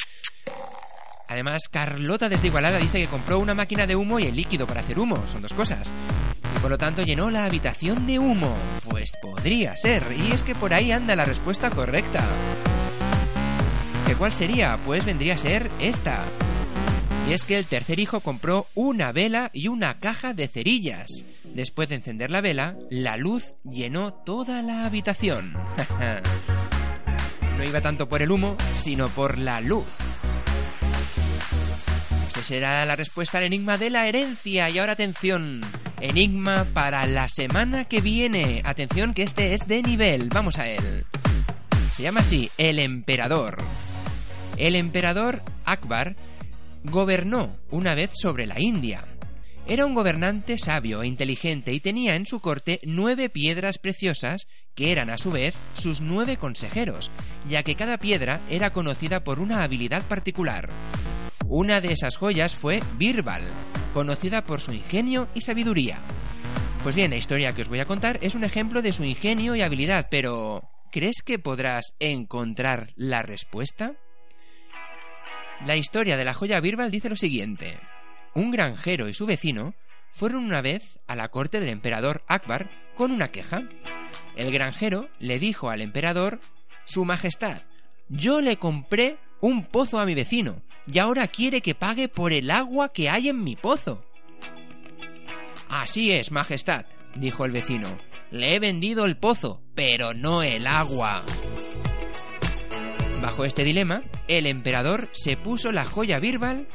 Además, 1.29 1.69
Carlota 1.71 2.31
desde 2.31 2.47
Igualada 2.47 2.79
dice 2.79 2.99
que 2.99 3.09
compró 3.09 3.39
una 3.41 3.53
máquina 3.53 3.87
de 3.87 3.95
humo 3.95 4.19
y 4.19 4.25
el 4.25 4.37
líquido 4.37 4.67
para 4.67 4.81
hacer 4.81 4.99
humo. 4.99 5.23
Son 5.27 5.43
dos 5.43 5.53
cosas. 5.53 5.93
Y 6.57 6.59
por 6.61 6.71
lo 6.71 6.79
tanto 6.79 7.03
llenó 7.03 7.31
la 7.31 7.45
habitación 7.45 8.07
de 8.07 8.19
humo. 8.19 8.57
Pues 8.89 9.13
podría 9.21 9.77
ser. 9.77 10.03
Y 10.17 10.33
es 10.33 10.43
que 10.43 10.55
por 10.55 10.73
ahí 10.73 10.93
anda 10.93 11.15
la 11.17 11.27
respuesta 11.27 11.69
correcta. 11.69 12.27
¿Que 14.07 14.15
cuál 14.15 14.33
sería? 14.33 14.79
Pues 14.87 15.05
vendría 15.05 15.35
a 15.35 15.39
ser 15.39 15.71
esta. 15.79 16.25
Y 17.29 17.35
es 17.35 17.45
que 17.45 17.59
el 17.59 17.67
tercer 17.67 17.99
hijo 17.99 18.21
compró 18.21 18.67
una 18.75 19.13
vela 19.13 19.51
y 19.53 19.69
una 19.69 20.01
caja 20.01 20.33
de 20.33 20.49
cerillas. 20.49 21.27
Después 21.55 21.89
de 21.89 21.97
encender 21.97 22.31
la 22.31 22.41
vela, 22.41 22.77
la 22.91 23.17
luz 23.17 23.55
llenó 23.65 24.13
toda 24.13 24.63
la 24.63 24.87
habitación. 24.87 25.53
no 27.59 27.65
iba 27.65 27.81
tanto 27.81 28.09
por 28.09 28.23
el 28.23 28.31
humo, 28.31 28.57
sino 28.75 29.09
por 29.09 29.39
la 29.39 29.61
luz. 29.61 29.87
Esa 32.31 32.43
será 32.43 32.85
la 32.85 32.97
respuesta 32.97 33.39
al 33.39 33.45
enigma 33.45 33.79
de 33.79 33.91
la 33.91 34.07
herencia. 34.07 34.71
Y 34.71 34.79
ahora 34.79 34.93
atención, 34.93 35.61
enigma 36.01 36.67
para 36.73 37.05
la 37.07 37.29
semana 37.29 37.85
que 37.85 38.01
viene. 38.01 38.63
Atención 38.65 39.13
que 39.13 39.25
este 39.25 39.55
es 39.55 39.67
de 39.67 39.83
nivel. 39.83 40.29
Vamos 40.29 40.59
a 40.59 40.69
él. 40.69 41.05
Se 41.91 42.05
llama 42.05 42.21
así, 42.21 42.51
el 42.57 42.79
emperador. 42.79 43.59
El 44.57 44.77
emperador 44.77 45.43
Akbar 45.65 46.15
gobernó 46.85 47.57
una 47.71 47.95
vez 47.95 48.11
sobre 48.15 48.47
la 48.47 48.61
India. 48.61 49.05
Era 49.67 49.87
un 49.87 49.95
gobernante 49.95 50.59
sabio 50.59 51.03
e 51.03 51.07
inteligente 51.07 51.73
y 51.73 51.81
tenía 51.81 52.17
en 52.17 52.27
su 52.27 52.41
corte 52.41 52.81
nueve 52.85 53.29
piedras 53.29 53.79
preciosas 53.79 54.49
que 54.75 54.93
eran 54.93 55.11
a 55.11 55.19
su 55.19 55.31
vez 55.31 55.55
sus 55.75 56.01
nueve 56.01 56.37
consejeros, 56.37 57.11
ya 57.49 57.63
que 57.63 57.77
cada 57.77 57.99
piedra 57.99 58.41
era 58.51 58.73
conocida 58.73 59.23
por 59.23 59.39
una 59.39 59.63
habilidad 59.63 60.03
particular. 60.05 60.71
Una 61.47 61.81
de 61.81 61.93
esas 61.93 62.17
joyas 62.17 62.55
fue 62.55 62.83
Birbal, 62.97 63.43
conocida 63.93 64.45
por 64.45 64.61
su 64.61 64.73
ingenio 64.73 65.29
y 65.35 65.43
sabiduría. 65.43 65.99
Pues 66.83 66.95
bien, 66.95 67.11
la 67.11 67.17
historia 67.17 67.53
que 67.53 67.63
os 67.63 67.69
voy 67.69 67.81
a 67.81 67.85
contar 67.85 68.19
es 68.23 68.35
un 68.35 68.45
ejemplo 68.45 68.83
de 68.83 68.93
su 68.93 69.05
ingenio 69.05 69.55
y 69.55 69.63
habilidad, 69.63 70.09
pero 70.11 70.63
¿crees 70.91 71.23
que 71.23 71.39
podrás 71.39 71.95
encontrar 71.99 72.89
la 72.97 73.23
respuesta? 73.23 73.95
La 75.67 75.77
historia 75.77 76.17
de 76.17 76.25
la 76.25 76.35
joya 76.35 76.61
Birbal 76.61 76.91
dice 76.91 77.11
lo 77.11 77.17
siguiente. 77.17 77.79
Un 78.35 78.51
granjero 78.51 79.09
y 79.09 79.15
su 79.15 79.27
vecino 79.27 79.75
fueron 80.13 80.45
una 80.45 80.61
vez 80.61 81.01
a 81.07 81.17
la 81.17 81.29
corte 81.29 81.61
del 81.61 81.69
emperador 81.71 82.23
Akbar 82.29 82.71
con 82.95 83.11
una 83.11 83.31
queja. 83.31 83.63
El 84.37 84.53
granjero 84.53 85.09
le 85.19 85.39
dijo 85.39 85.71
al 85.71 85.81
emperador, 85.81 86.41
Su 86.85 87.05
Majestad, 87.05 87.63
yo 88.09 88.41
le 88.41 88.57
compré 88.57 89.19
un 89.41 89.65
pozo 89.65 89.99
a 89.99 90.07
mi 90.07 90.15
vecino 90.15 90.63
y 90.87 90.99
ahora 90.99 91.29
quiere 91.29 91.61
que 91.61 91.75
pague 91.75 92.09
por 92.09 92.33
el 92.33 92.51
agua 92.51 92.93
que 92.93 93.09
hay 93.09 93.29
en 93.29 93.43
mi 93.43 93.57
pozo. 93.57 94.05
Así 95.69 96.13
es, 96.13 96.33
Majestad, 96.33 96.87
dijo 97.15 97.45
el 97.45 97.53
vecino. 97.53 97.89
Le 98.31 98.55
he 98.55 98.59
vendido 98.61 99.05
el 99.05 99.17
pozo, 99.17 99.63
pero 99.75 100.15
no 100.15 100.43
el 100.43 100.67
agua. 100.67 101.23
Bajo 103.21 103.45
este 103.45 103.65
dilema, 103.65 104.03
el 104.29 104.47
emperador 104.47 105.09
se 105.13 105.37
puso 105.37 105.73
la 105.73 105.85
joya 105.85 106.21
Birbal 106.21 106.67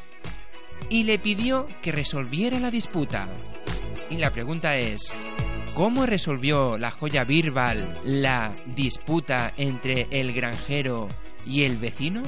y 0.89 1.03
le 1.03 1.19
pidió 1.19 1.65
que 1.82 1.91
resolviera 1.91 2.59
la 2.59 2.71
disputa. 2.71 3.28
Y 4.09 4.17
la 4.17 4.32
pregunta 4.32 4.78
es, 4.78 5.32
¿cómo 5.73 6.05
resolvió 6.05 6.78
la 6.78 6.91
joya 6.91 7.23
Birbal 7.23 7.93
la 8.03 8.53
disputa 8.76 9.53
entre 9.57 10.07
el 10.11 10.34
granjero 10.34 11.07
y 11.45 11.63
el 11.63 11.78
vecino? 11.78 12.23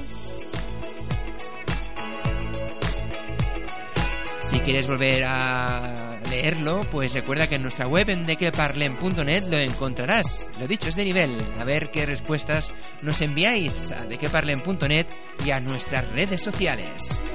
Si 4.41 4.59
quieres 4.59 4.87
volver 4.87 5.25
a 5.25 6.21
leerlo, 6.29 6.85
pues 6.89 7.13
recuerda 7.13 7.47
que 7.47 7.55
en 7.55 7.63
nuestra 7.63 7.85
web 7.85 8.09
en 8.09 8.25
dequeparlem.net 8.25 9.43
lo 9.43 9.57
encontrarás. 9.57 10.49
Lo 10.59 10.67
dicho, 10.67 10.87
es 10.87 10.95
de 10.95 11.03
nivel. 11.03 11.45
A 11.59 11.65
ver 11.65 11.91
qué 11.91 12.05
respuestas 12.05 12.71
nos 13.01 13.21
enviáis 13.21 13.91
a 13.91 14.05
dequeparlem.net 14.05 15.07
y 15.45 15.51
a 15.51 15.59
nuestras 15.59 16.09
redes 16.11 16.41
sociales. 16.41 17.25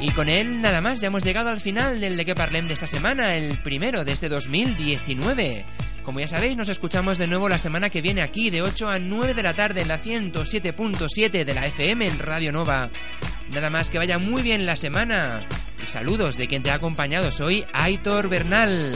Y 0.00 0.12
con 0.12 0.30
él 0.30 0.62
nada 0.62 0.80
más, 0.80 1.00
ya 1.00 1.08
hemos 1.08 1.22
llegado 1.22 1.50
al 1.50 1.60
final 1.60 2.00
del 2.00 2.16
De 2.16 2.24
qué 2.24 2.34
Parlem 2.34 2.66
de 2.66 2.72
esta 2.72 2.86
semana, 2.86 3.36
el 3.36 3.58
primero 3.58 4.02
de 4.02 4.12
este 4.12 4.30
2019. 4.30 5.66
Como 6.04 6.20
ya 6.20 6.26
sabéis, 6.26 6.56
nos 6.56 6.70
escuchamos 6.70 7.18
de 7.18 7.26
nuevo 7.26 7.50
la 7.50 7.58
semana 7.58 7.90
que 7.90 8.00
viene 8.00 8.22
aquí 8.22 8.48
de 8.48 8.62
8 8.62 8.88
a 8.88 8.98
9 8.98 9.34
de 9.34 9.42
la 9.42 9.52
tarde 9.52 9.82
en 9.82 9.88
la 9.88 10.02
107.7 10.02 11.44
de 11.44 11.54
la 11.54 11.66
FM 11.66 12.06
en 12.06 12.18
Radio 12.18 12.50
Nova. 12.50 12.90
Nada 13.52 13.68
más 13.68 13.90
que 13.90 13.98
vaya 13.98 14.18
muy 14.18 14.40
bien 14.42 14.64
la 14.64 14.76
semana. 14.76 15.46
Y 15.82 15.86
saludos 15.86 16.38
de 16.38 16.48
quien 16.48 16.62
te 16.62 16.70
ha 16.70 16.74
acompañado. 16.74 17.30
Soy 17.30 17.66
Aitor 17.72 18.28
Bernal. 18.28 18.94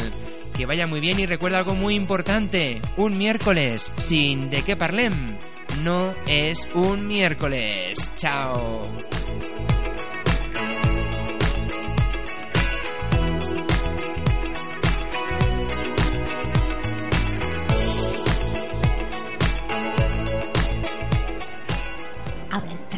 que 0.56 0.66
vaya 0.66 0.86
muy 0.86 1.00
bien 1.00 1.20
y 1.20 1.26
recuerda 1.26 1.58
algo 1.58 1.74
muy 1.74 1.96
importante. 1.96 2.80
Un 2.96 3.18
miércoles 3.18 3.92
sin 3.98 4.48
de 4.48 4.62
qué 4.62 4.76
parlem 4.76 5.36
no 5.82 6.14
es 6.26 6.66
un 6.74 7.06
miércoles. 7.06 8.12
Chao. 8.16 8.82